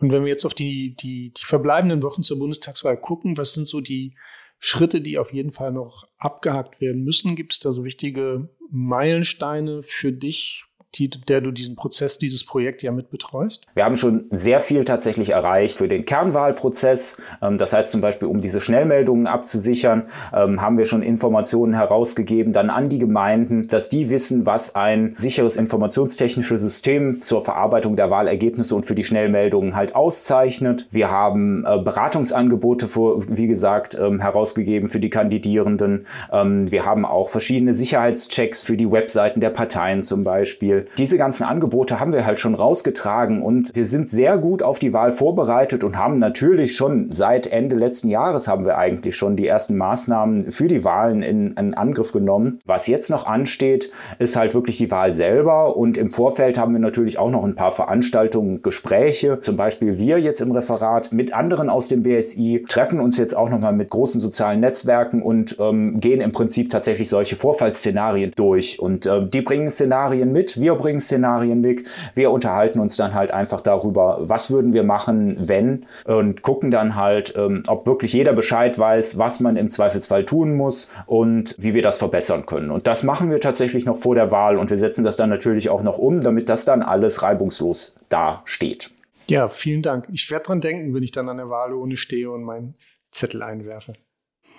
Und 0.00 0.12
wenn 0.12 0.22
wir 0.22 0.28
jetzt 0.28 0.44
auf 0.44 0.52
die, 0.52 0.94
die, 1.00 1.32
die 1.32 1.44
verbleibenden 1.46 2.02
Wochen 2.02 2.22
zur 2.22 2.38
Bundestagswahl 2.38 2.98
gucken, 2.98 3.38
was 3.38 3.54
sind 3.54 3.66
so 3.66 3.80
die 3.80 4.14
Schritte, 4.58 5.00
die 5.00 5.16
auf 5.16 5.32
jeden 5.32 5.52
Fall 5.52 5.72
noch 5.72 6.08
abgehakt 6.18 6.82
werden 6.82 7.04
müssen? 7.04 7.36
Gibt 7.36 7.54
es 7.54 7.60
da 7.60 7.72
so 7.72 7.84
wichtige 7.84 8.50
Meilensteine 8.70 9.82
für 9.82 10.12
dich, 10.12 10.66
die, 10.94 11.10
der 11.10 11.40
du 11.40 11.50
diesen 11.50 11.76
Prozess, 11.76 12.18
dieses 12.18 12.44
Projekt 12.44 12.82
ja 12.82 12.92
mit 12.92 13.10
betreust? 13.10 13.66
Wir 13.74 13.84
haben 13.84 13.96
schon 13.96 14.24
sehr 14.30 14.60
viel 14.60 14.84
tatsächlich 14.84 15.30
erreicht 15.30 15.76
für 15.76 15.88
den 15.88 16.04
Kernwahlprozess. 16.04 17.18
Ähm, 17.42 17.58
das 17.58 17.72
heißt 17.72 17.90
zum 17.90 18.00
Beispiel, 18.00 18.28
um 18.28 18.40
diese 18.40 18.60
Schnellmeldungen 18.60 19.26
abzusichern, 19.26 20.08
ähm, 20.32 20.60
haben 20.62 20.78
wir 20.78 20.86
schon 20.86 21.02
Informationen 21.02 21.74
herausgegeben, 21.74 22.52
dann 22.52 22.70
an 22.70 22.88
die 22.88 22.98
Gemeinden, 22.98 23.68
dass 23.68 23.88
die 23.88 24.10
wissen, 24.10 24.46
was 24.46 24.74
ein 24.74 25.14
sicheres 25.18 25.56
informationstechnisches 25.56 26.60
System 26.60 27.22
zur 27.22 27.44
Verarbeitung 27.44 27.96
der 27.96 28.10
Wahlergebnisse 28.10 28.74
und 28.74 28.86
für 28.86 28.94
die 28.94 29.04
Schnellmeldungen 29.04 29.76
halt 29.76 29.94
auszeichnet. 29.94 30.88
Wir 30.90 31.10
haben 31.10 31.64
äh, 31.66 31.78
Beratungsangebote, 31.78 32.88
für, 32.88 33.22
wie 33.28 33.46
gesagt, 33.46 33.96
ähm, 34.00 34.20
herausgegeben 34.20 34.88
für 34.88 35.00
die 35.00 35.10
Kandidierenden. 35.10 36.06
Wir 36.30 36.84
haben 36.84 37.04
auch 37.04 37.28
verschiedene 37.30 37.74
Sicherheitschecks 37.74 38.62
für 38.62 38.76
die 38.76 38.90
Webseiten 38.90 39.40
der 39.40 39.50
Parteien 39.50 40.02
zum 40.02 40.24
Beispiel. 40.24 40.87
Diese 40.96 41.18
ganzen 41.18 41.44
Angebote 41.44 42.00
haben 42.00 42.12
wir 42.12 42.24
halt 42.24 42.40
schon 42.40 42.54
rausgetragen 42.54 43.42
und 43.42 43.74
wir 43.74 43.84
sind 43.84 44.10
sehr 44.10 44.38
gut 44.38 44.62
auf 44.62 44.78
die 44.78 44.92
Wahl 44.92 45.12
vorbereitet 45.12 45.84
und 45.84 45.96
haben 45.96 46.18
natürlich 46.18 46.76
schon 46.76 47.12
seit 47.12 47.46
Ende 47.46 47.76
letzten 47.76 48.08
Jahres 48.08 48.48
haben 48.48 48.64
wir 48.64 48.78
eigentlich 48.78 49.16
schon 49.16 49.36
die 49.36 49.46
ersten 49.46 49.76
Maßnahmen 49.76 50.50
für 50.50 50.68
die 50.68 50.84
Wahlen 50.84 51.22
in, 51.22 51.52
in 51.52 51.74
Angriff 51.74 52.12
genommen. 52.12 52.60
Was 52.64 52.86
jetzt 52.86 53.10
noch 53.10 53.26
ansteht, 53.26 53.90
ist 54.18 54.36
halt 54.36 54.54
wirklich 54.54 54.78
die 54.78 54.90
Wahl 54.90 55.14
selber 55.14 55.76
und 55.76 55.96
im 55.96 56.08
Vorfeld 56.08 56.58
haben 56.58 56.72
wir 56.72 56.80
natürlich 56.80 57.18
auch 57.18 57.30
noch 57.30 57.44
ein 57.44 57.54
paar 57.54 57.72
Veranstaltungen, 57.72 58.62
Gespräche, 58.62 59.40
zum 59.40 59.56
Beispiel 59.56 59.98
wir 59.98 60.18
jetzt 60.18 60.40
im 60.40 60.52
Referat 60.52 61.12
mit 61.12 61.32
anderen 61.32 61.70
aus 61.70 61.88
dem 61.88 62.02
BSI, 62.02 62.64
treffen 62.68 63.00
uns 63.00 63.18
jetzt 63.18 63.36
auch 63.36 63.50
nochmal 63.50 63.72
mit 63.72 63.90
großen 63.90 64.20
sozialen 64.20 64.60
Netzwerken 64.60 65.22
und 65.22 65.56
ähm, 65.58 66.00
gehen 66.00 66.20
im 66.20 66.32
Prinzip 66.32 66.70
tatsächlich 66.70 67.08
solche 67.08 67.36
Vorfallsszenarien 67.36 68.32
durch. 68.36 68.78
Und 68.80 69.06
äh, 69.06 69.26
die 69.26 69.42
bringen 69.42 69.70
Szenarien 69.70 70.32
mit, 70.32 70.60
wir 70.60 70.67
wir 70.68 70.74
bringen 70.74 71.00
Szenarien 71.00 71.62
weg, 71.62 71.84
wir 72.14 72.30
unterhalten 72.30 72.78
uns 72.78 72.96
dann 72.96 73.14
halt 73.14 73.30
einfach 73.30 73.62
darüber, 73.62 74.18
was 74.20 74.50
würden 74.50 74.74
wir 74.74 74.82
machen, 74.82 75.36
wenn 75.48 75.86
und 76.04 76.42
gucken 76.42 76.70
dann 76.70 76.94
halt, 76.94 77.34
ähm, 77.36 77.62
ob 77.66 77.86
wirklich 77.86 78.12
jeder 78.12 78.34
Bescheid 78.34 78.78
weiß, 78.78 79.18
was 79.18 79.40
man 79.40 79.56
im 79.56 79.70
Zweifelsfall 79.70 80.26
tun 80.26 80.54
muss 80.54 80.90
und 81.06 81.54
wie 81.58 81.72
wir 81.72 81.82
das 81.82 81.98
verbessern 81.98 82.44
können. 82.44 82.70
Und 82.70 82.86
das 82.86 83.02
machen 83.02 83.30
wir 83.30 83.40
tatsächlich 83.40 83.86
noch 83.86 83.98
vor 83.98 84.14
der 84.14 84.30
Wahl 84.30 84.58
und 84.58 84.68
wir 84.68 84.76
setzen 84.76 85.04
das 85.04 85.16
dann 85.16 85.30
natürlich 85.30 85.70
auch 85.70 85.82
noch 85.82 85.98
um, 85.98 86.20
damit 86.20 86.50
das 86.50 86.66
dann 86.66 86.82
alles 86.82 87.22
reibungslos 87.22 87.98
dasteht. 88.10 88.90
Ja, 89.26 89.48
vielen 89.48 89.82
Dank. 89.82 90.08
Ich 90.12 90.30
werde 90.30 90.44
dran 90.44 90.60
denken, 90.60 90.94
wenn 90.94 91.02
ich 91.02 91.12
dann 91.12 91.28
an 91.28 91.38
der 91.38 91.48
Wahlurne 91.48 91.96
stehe 91.96 92.30
und 92.30 92.44
meinen 92.44 92.74
Zettel 93.10 93.42
einwerfe. 93.42 93.94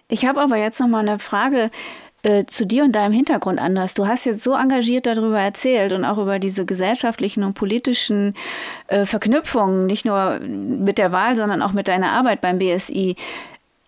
Ich 0.08 0.26
habe 0.26 0.41
aber 0.41 0.58
jetzt 0.58 0.80
noch 0.80 0.88
mal 0.88 1.08
eine 1.08 1.19
Frage 1.19 1.69
äh, 2.24 2.46
zu 2.46 2.66
dir 2.66 2.84
und 2.84 2.94
deinem 2.94 3.14
Hintergrund 3.14 3.60
anders. 3.60 3.94
Du 3.94 4.08
hast 4.08 4.26
jetzt 4.26 4.44
so 4.44 4.54
engagiert 4.54 5.06
darüber 5.06 5.40
erzählt 5.40 5.94
und 5.94 6.06
auch 6.06 6.18
über 6.18 6.40
diese 6.40 6.66
gesellschaftlichen 6.66 7.44
und 7.44 7.54
politischen 7.54 8.36
äh, 8.88 9.06
Verknüpfungen, 9.06 9.86
nicht 9.86 10.06
nur 10.06 10.40
mit 10.40 10.98
der 10.98 11.12
Wahl, 11.12 11.36
sondern 11.36 11.62
auch 11.62 11.74
mit 11.74 11.88
deiner 11.88 12.12
Arbeit 12.12 12.42
beim 12.42 12.60
BSI. 12.60 13.16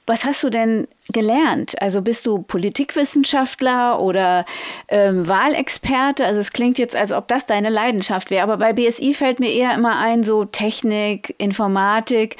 Was 0.07 0.25
hast 0.25 0.43
du 0.43 0.49
denn 0.49 0.87
gelernt? 1.13 1.79
Also 1.81 2.01
bist 2.01 2.25
du 2.25 2.41
Politikwissenschaftler 2.41 3.99
oder 3.99 4.45
ähm, 4.87 5.27
Wahlexperte? 5.27 6.25
Also 6.25 6.39
es 6.39 6.51
klingt 6.51 6.79
jetzt, 6.79 6.95
als 6.95 7.11
ob 7.11 7.27
das 7.27 7.45
deine 7.45 7.69
Leidenschaft 7.69 8.31
wäre, 8.31 8.43
aber 8.43 8.57
bei 8.57 8.73
BSI 8.73 9.13
fällt 9.13 9.39
mir 9.39 9.51
eher 9.51 9.73
immer 9.73 9.99
ein, 9.99 10.23
so 10.23 10.45
Technik, 10.45 11.35
Informatik. 11.37 12.37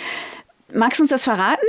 Magst 0.73 0.99
du 0.99 1.03
uns 1.03 1.11
das 1.11 1.23
verraten? 1.23 1.67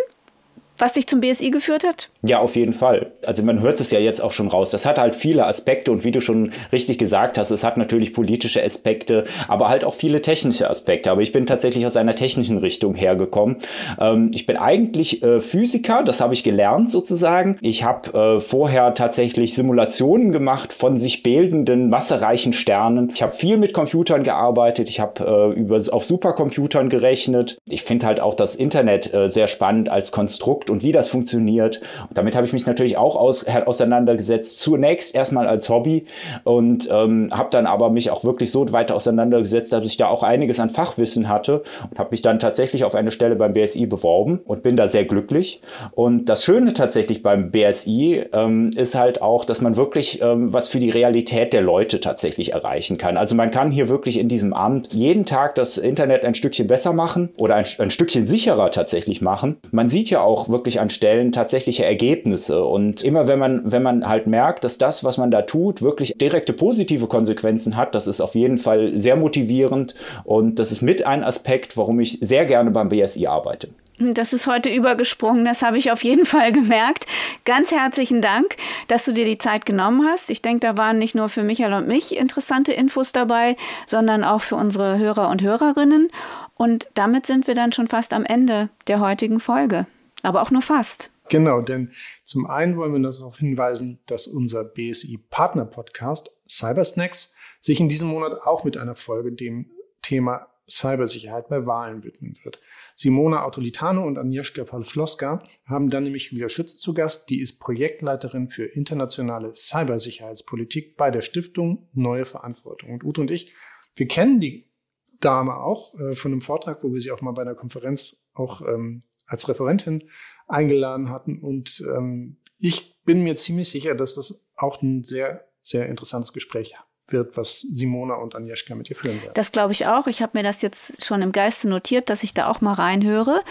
was 0.82 0.94
dich 0.94 1.06
zum 1.06 1.20
BSI 1.20 1.50
geführt 1.50 1.84
hat? 1.84 2.10
Ja, 2.24 2.38
auf 2.38 2.54
jeden 2.54 2.72
Fall. 2.72 3.12
Also 3.26 3.42
man 3.42 3.60
hört 3.60 3.80
es 3.80 3.90
ja 3.90 3.98
jetzt 3.98 4.22
auch 4.22 4.30
schon 4.30 4.46
raus. 4.46 4.70
Das 4.70 4.86
hat 4.86 4.96
halt 4.96 5.16
viele 5.16 5.44
Aspekte 5.44 5.90
und 5.90 6.04
wie 6.04 6.12
du 6.12 6.20
schon 6.20 6.52
richtig 6.70 6.98
gesagt 6.98 7.36
hast, 7.36 7.50
es 7.50 7.64
hat 7.64 7.76
natürlich 7.76 8.14
politische 8.14 8.62
Aspekte, 8.62 9.24
aber 9.48 9.68
halt 9.68 9.82
auch 9.82 9.94
viele 9.94 10.22
technische 10.22 10.70
Aspekte. 10.70 11.10
Aber 11.10 11.22
ich 11.22 11.32
bin 11.32 11.46
tatsächlich 11.46 11.84
aus 11.84 11.96
einer 11.96 12.14
technischen 12.14 12.58
Richtung 12.58 12.94
hergekommen. 12.94 13.56
Ähm, 13.98 14.30
ich 14.34 14.46
bin 14.46 14.56
eigentlich 14.56 15.20
äh, 15.24 15.40
Physiker, 15.40 16.04
das 16.04 16.20
habe 16.20 16.32
ich 16.34 16.44
gelernt 16.44 16.92
sozusagen. 16.92 17.58
Ich 17.60 17.82
habe 17.82 18.36
äh, 18.36 18.40
vorher 18.40 18.94
tatsächlich 18.94 19.56
Simulationen 19.56 20.30
gemacht 20.30 20.72
von 20.72 20.96
sich 20.96 21.24
bildenden 21.24 21.90
massereichen 21.90 22.52
Sternen. 22.52 23.10
Ich 23.12 23.22
habe 23.22 23.32
viel 23.32 23.56
mit 23.56 23.72
Computern 23.72 24.22
gearbeitet. 24.22 24.88
Ich 24.88 25.00
habe 25.00 25.56
äh, 25.58 25.90
auf 25.90 26.04
Supercomputern 26.04 26.88
gerechnet. 26.88 27.58
Ich 27.66 27.82
finde 27.82 28.06
halt 28.06 28.20
auch 28.20 28.34
das 28.34 28.54
Internet 28.54 29.12
äh, 29.12 29.28
sehr 29.28 29.48
spannend 29.48 29.88
als 29.88 30.12
Konstrukt 30.12 30.70
und 30.70 30.84
wie 30.84 30.92
das 30.92 31.08
funktioniert. 31.08 31.80
Damit 32.14 32.36
habe 32.36 32.46
ich 32.46 32.52
mich 32.52 32.66
natürlich 32.66 32.96
auch 32.96 33.16
aus, 33.16 33.46
auseinandergesetzt. 33.46 34.60
Zunächst 34.60 35.14
erstmal 35.14 35.46
als 35.46 35.68
Hobby 35.68 36.06
und 36.44 36.88
ähm, 36.90 37.30
habe 37.32 37.50
dann 37.50 37.66
aber 37.66 37.90
mich 37.90 38.10
auch 38.10 38.24
wirklich 38.24 38.50
so 38.50 38.70
weit 38.72 38.92
auseinandergesetzt, 38.92 39.72
dass 39.72 39.84
ich 39.84 39.96
da 39.96 40.08
auch 40.08 40.22
einiges 40.22 40.60
an 40.60 40.70
Fachwissen 40.70 41.28
hatte 41.28 41.62
und 41.90 41.98
habe 41.98 42.10
mich 42.10 42.22
dann 42.22 42.38
tatsächlich 42.38 42.84
auf 42.84 42.94
eine 42.94 43.10
Stelle 43.10 43.36
beim 43.36 43.52
BSI 43.52 43.86
beworben 43.86 44.40
und 44.44 44.62
bin 44.62 44.76
da 44.76 44.88
sehr 44.88 45.04
glücklich. 45.04 45.60
Und 45.92 46.26
das 46.26 46.44
Schöne 46.44 46.74
tatsächlich 46.74 47.22
beim 47.22 47.50
BSI 47.50 48.24
ähm, 48.32 48.70
ist 48.76 48.94
halt 48.94 49.22
auch, 49.22 49.44
dass 49.44 49.60
man 49.60 49.76
wirklich 49.76 50.20
ähm, 50.22 50.52
was 50.52 50.68
für 50.68 50.78
die 50.78 50.90
Realität 50.90 51.52
der 51.52 51.62
Leute 51.62 52.00
tatsächlich 52.00 52.52
erreichen 52.52 52.98
kann. 52.98 53.16
Also 53.16 53.34
man 53.34 53.50
kann 53.50 53.70
hier 53.70 53.88
wirklich 53.88 54.18
in 54.18 54.28
diesem 54.28 54.52
Amt 54.52 54.92
jeden 54.92 55.26
Tag 55.26 55.54
das 55.54 55.78
Internet 55.78 56.24
ein 56.24 56.34
Stückchen 56.34 56.66
besser 56.66 56.92
machen 56.92 57.30
oder 57.36 57.56
ein, 57.56 57.64
ein 57.78 57.90
Stückchen 57.90 58.26
sicherer 58.26 58.70
tatsächlich 58.70 59.22
machen. 59.22 59.56
Man 59.70 59.90
sieht 59.90 60.10
ja 60.10 60.22
auch 60.22 60.48
wirklich 60.48 60.80
an 60.80 60.90
Stellen 60.90 61.32
tatsächliche 61.32 61.84
Ergebnisse. 61.84 62.01
Und 62.02 63.02
immer 63.02 63.26
wenn 63.26 63.38
man, 63.38 63.70
wenn 63.70 63.82
man 63.82 64.08
halt 64.08 64.26
merkt, 64.26 64.64
dass 64.64 64.78
das, 64.78 65.04
was 65.04 65.18
man 65.18 65.30
da 65.30 65.42
tut, 65.42 65.82
wirklich 65.82 66.14
direkte 66.18 66.52
positive 66.52 67.06
Konsequenzen 67.06 67.76
hat, 67.76 67.94
das 67.94 68.06
ist 68.06 68.20
auf 68.20 68.34
jeden 68.34 68.58
Fall 68.58 68.98
sehr 68.98 69.16
motivierend 69.16 69.94
und 70.24 70.58
das 70.58 70.72
ist 70.72 70.82
mit 70.82 71.06
ein 71.06 71.24
Aspekt, 71.24 71.76
warum 71.76 72.00
ich 72.00 72.18
sehr 72.20 72.44
gerne 72.44 72.70
beim 72.70 72.88
BSI 72.88 73.26
arbeite. 73.26 73.68
Das 73.98 74.32
ist 74.32 74.46
heute 74.46 74.68
übergesprungen, 74.68 75.44
das 75.44 75.62
habe 75.62 75.78
ich 75.78 75.92
auf 75.92 76.02
jeden 76.02 76.26
Fall 76.26 76.50
gemerkt. 76.52 77.06
Ganz 77.44 77.70
herzlichen 77.70 78.20
Dank, 78.20 78.56
dass 78.88 79.04
du 79.04 79.12
dir 79.12 79.24
die 79.24 79.38
Zeit 79.38 79.66
genommen 79.66 80.06
hast. 80.10 80.30
Ich 80.30 80.42
denke, 80.42 80.66
da 80.66 80.76
waren 80.76 80.98
nicht 80.98 81.14
nur 81.14 81.28
für 81.28 81.42
Michael 81.42 81.74
und 81.74 81.86
mich 81.86 82.16
interessante 82.16 82.72
Infos 82.72 83.12
dabei, 83.12 83.56
sondern 83.86 84.24
auch 84.24 84.40
für 84.40 84.56
unsere 84.56 84.98
Hörer 84.98 85.28
und 85.28 85.42
Hörerinnen. 85.42 86.08
Und 86.56 86.88
damit 86.94 87.26
sind 87.26 87.46
wir 87.46 87.54
dann 87.54 87.72
schon 87.72 87.86
fast 87.86 88.12
am 88.12 88.24
Ende 88.24 88.70
der 88.88 88.98
heutigen 89.00 89.38
Folge 89.38 89.86
aber 90.22 90.42
auch 90.42 90.50
nur 90.50 90.62
fast. 90.62 91.10
Genau, 91.32 91.62
denn 91.62 91.90
zum 92.24 92.44
einen 92.44 92.76
wollen 92.76 92.92
wir 92.92 93.10
darauf 93.10 93.38
hinweisen, 93.38 94.00
dass 94.06 94.26
unser 94.26 94.64
BSI-Partner-Podcast 94.64 96.30
Cybersnacks 96.46 97.34
sich 97.58 97.80
in 97.80 97.88
diesem 97.88 98.10
Monat 98.10 98.42
auch 98.42 98.64
mit 98.64 98.76
einer 98.76 98.94
Folge 98.94 99.32
dem 99.32 99.70
Thema 100.02 100.48
Cybersicherheit 100.68 101.48
bei 101.48 101.64
Wahlen 101.64 102.04
widmen 102.04 102.36
wird. 102.44 102.60
Simona 102.96 103.44
Autolitano 103.44 104.06
und 104.06 104.18
Agnieszka 104.18 104.64
Pawlowska 104.64 105.42
haben 105.64 105.88
dann 105.88 106.04
nämlich 106.04 106.32
Julia 106.32 106.50
Schütz 106.50 106.76
zu 106.76 106.92
Gast, 106.92 107.30
die 107.30 107.40
ist 107.40 107.60
Projektleiterin 107.60 108.50
für 108.50 108.66
internationale 108.66 109.54
Cybersicherheitspolitik 109.54 110.98
bei 110.98 111.10
der 111.10 111.22
Stiftung 111.22 111.88
Neue 111.94 112.26
Verantwortung. 112.26 112.90
Und 112.90 113.04
Ute 113.04 113.22
und 113.22 113.30
ich, 113.30 113.54
wir 113.94 114.06
kennen 114.06 114.38
die 114.38 114.70
Dame 115.18 115.56
auch 115.56 115.98
äh, 115.98 116.14
von 116.14 116.32
einem 116.32 116.42
Vortrag, 116.42 116.84
wo 116.84 116.92
wir 116.92 117.00
sie 117.00 117.10
auch 117.10 117.22
mal 117.22 117.32
bei 117.32 117.40
einer 117.40 117.54
Konferenz 117.54 118.22
auch 118.34 118.60
ähm, 118.60 119.04
als 119.32 119.48
Referentin 119.48 120.04
eingeladen 120.46 121.10
hatten. 121.10 121.38
Und 121.38 121.82
ähm, 121.88 122.36
ich 122.58 123.02
bin 123.04 123.22
mir 123.22 123.34
ziemlich 123.34 123.70
sicher, 123.70 123.94
dass 123.94 124.14
das 124.14 124.44
auch 124.56 124.82
ein 124.82 125.02
sehr, 125.02 125.44
sehr 125.62 125.88
interessantes 125.88 126.32
Gespräch 126.32 126.74
wird, 127.08 127.36
was 127.36 127.60
Simona 127.60 128.14
und 128.14 128.36
Agnieszka 128.36 128.74
mit 128.74 128.88
ihr 128.88 128.96
führen 128.96 129.20
werden. 129.20 129.32
Das 129.34 129.52
glaube 129.52 129.72
ich 129.72 129.86
auch. 129.86 130.06
Ich 130.06 130.22
habe 130.22 130.38
mir 130.38 130.44
das 130.44 130.62
jetzt 130.62 131.04
schon 131.04 131.20
im 131.20 131.32
Geiste 131.32 131.68
notiert, 131.68 132.08
dass 132.08 132.22
ich 132.22 132.32
da 132.32 132.48
auch 132.48 132.60
mal 132.60 132.74
reinhöre. 132.74 133.42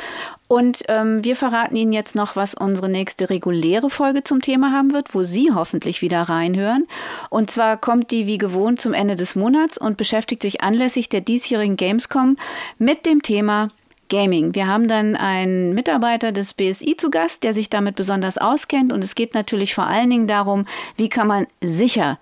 Und 0.48 0.84
ähm, 0.88 1.24
wir 1.24 1.36
verraten 1.36 1.76
Ihnen 1.76 1.94
jetzt 1.94 2.16
noch, 2.16 2.36
was 2.36 2.54
unsere 2.54 2.90
nächste 2.90 3.30
reguläre 3.30 3.90
Folge 3.90 4.24
zum 4.24 4.42
Thema 4.42 4.72
haben 4.72 4.94
wird, 4.94 5.14
wo 5.14 5.24
Sie 5.24 5.52
hoffentlich 5.54 6.02
wieder 6.02 6.22
reinhören. 6.22 6.88
Und 7.30 7.52
zwar 7.52 7.78
kommt 7.78 8.12
die 8.12 8.26
wie 8.26 8.38
gewohnt 8.38 8.82
zum 8.82 8.94
Ende 8.94 9.16
des 9.16 9.36
Monats 9.36 9.78
und 9.78 9.98
beschäftigt 9.98 10.42
sich 10.42 10.62
anlässlich 10.62 11.10
der 11.10 11.22
diesjährigen 11.22 11.76
Gamescom 11.76 12.38
mit 12.78 13.06
dem 13.06 13.22
Thema 13.22 13.70
Gaming. 14.12 14.54
Wir 14.54 14.68
haben 14.68 14.88
dann 14.88 15.16
einen 15.16 15.74
Mitarbeiter 15.74 16.32
des 16.32 16.54
BSI 16.54 16.98
zu 16.98 17.10
Gast, 17.10 17.44
der 17.44 17.54
sich 17.54 17.70
damit 17.70 17.96
besonders 17.96 18.38
auskennt. 18.38 18.92
Und 18.92 19.04
es 19.04 19.16
geht 19.16 19.34
natürlich 19.34 19.74
vor 19.74 19.86
allen 19.88 20.10
Dingen 20.10 20.28
darum, 20.28 20.68
wie 20.98 21.10
kann 21.10 21.28
man 21.28 21.48
sicher 21.64 22.20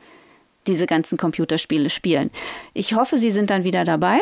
diese 0.67 0.85
ganzen 0.85 1.17
Computerspiele 1.17 1.89
spielen. 1.89 2.29
Ich 2.73 2.93
hoffe, 2.93 3.17
Sie 3.17 3.31
sind 3.31 3.49
dann 3.49 3.63
wieder 3.63 3.85
dabei. 3.85 4.19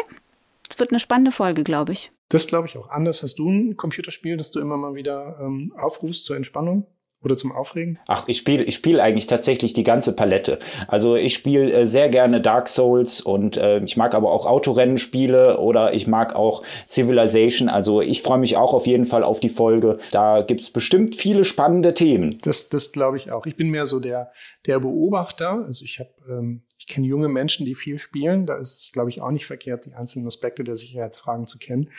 Es 0.69 0.79
wird 0.79 0.91
eine 0.91 0.99
spannende 0.99 1.31
Folge, 1.31 1.63
glaube 1.63 1.91
ich. 1.91 2.11
Das 2.29 2.47
glaube 2.47 2.67
ich 2.67 2.77
auch. 2.77 2.89
Anders 2.89 3.21
hast 3.21 3.37
du 3.37 3.49
ein 3.49 3.75
Computerspiel, 3.75 4.37
das 4.37 4.51
du 4.51 4.59
immer 4.59 4.77
mal 4.77 4.95
wieder 4.95 5.37
ähm, 5.41 5.73
aufrufst 5.77 6.25
zur 6.25 6.37
Entspannung? 6.37 6.87
Oder 7.23 7.35
zum 7.35 7.51
Aufregen? 7.51 7.97
Ach, 8.05 8.27
ich 8.27 8.37
spiele 8.37 8.63
ich 8.63 8.75
spiel 8.75 8.99
eigentlich 8.99 9.25
tatsächlich 9.25 9.73
die 9.73 9.83
ganze 9.83 10.13
Palette. 10.13 10.59
Also 10.87 11.15
ich 11.15 11.33
spiele 11.33 11.71
äh, 11.71 11.85
sehr 11.87 12.09
gerne 12.09 12.41
Dark 12.41 12.67
Souls 12.67 13.21
und 13.21 13.57
äh, 13.57 13.83
ich 13.83 13.97
mag 13.97 14.13
aber 14.13 14.31
auch 14.31 14.45
Autorennenspiele 14.45 15.59
oder 15.59 15.93
ich 15.95 16.05
mag 16.05 16.35
auch 16.35 16.63
Civilization. 16.87 17.69
Also 17.69 18.01
ich 18.01 18.21
freue 18.21 18.37
mich 18.37 18.55
auch 18.55 18.75
auf 18.75 18.85
jeden 18.85 19.05
Fall 19.05 19.23
auf 19.23 19.39
die 19.39 19.49
Folge. 19.49 19.97
Da 20.11 20.43
gibt 20.43 20.61
es 20.61 20.69
bestimmt 20.69 21.15
viele 21.15 21.43
spannende 21.43 21.95
Themen. 21.95 22.37
Das, 22.43 22.69
das 22.69 22.91
glaube 22.91 23.17
ich 23.17 23.31
auch. 23.31 23.47
Ich 23.47 23.55
bin 23.55 23.69
mehr 23.69 23.87
so 23.87 23.99
der, 23.99 24.31
der 24.67 24.79
Beobachter. 24.79 25.63
Also 25.65 25.85
ich 25.85 25.99
habe, 25.99 26.11
ähm, 26.29 26.65
ich 26.77 26.85
kenne 26.85 27.07
junge 27.07 27.29
Menschen, 27.29 27.65
die 27.65 27.73
viel 27.73 27.97
spielen. 27.97 28.45
Da 28.45 28.57
ist 28.57 28.83
es, 28.83 28.91
glaube 28.91 29.09
ich, 29.09 29.21
auch 29.21 29.31
nicht 29.31 29.47
verkehrt, 29.47 29.87
die 29.87 29.95
einzelnen 29.95 30.27
Aspekte 30.27 30.63
der 30.63 30.75
Sicherheitsfragen 30.75 31.47
zu 31.47 31.57
kennen. 31.57 31.89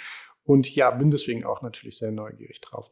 Und 0.45 0.73
ja, 0.75 0.93
bin 0.93 1.11
deswegen 1.11 1.45
auch 1.45 1.61
natürlich 1.61 1.99
sehr 1.99 2.13
neugierig 2.13 2.61
drauf. 2.61 2.89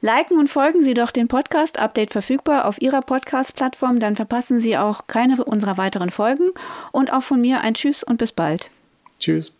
Liken 0.00 0.38
und 0.38 0.48
folgen 0.48 0.82
Sie 0.82 0.94
doch 0.94 1.10
den 1.10 1.28
Podcast 1.28 1.78
Update 1.78 2.12
verfügbar 2.12 2.66
auf 2.66 2.80
Ihrer 2.80 3.00
Podcast-Plattform, 3.00 3.98
dann 3.98 4.16
verpassen 4.16 4.60
Sie 4.60 4.76
auch 4.76 5.06
keine 5.06 5.42
unserer 5.44 5.78
weiteren 5.78 6.10
Folgen. 6.10 6.50
Und 6.92 7.12
auch 7.12 7.22
von 7.22 7.40
mir 7.40 7.60
ein 7.60 7.74
Tschüss 7.74 8.02
und 8.02 8.18
bis 8.18 8.32
bald. 8.32 8.70
Tschüss. 9.18 9.52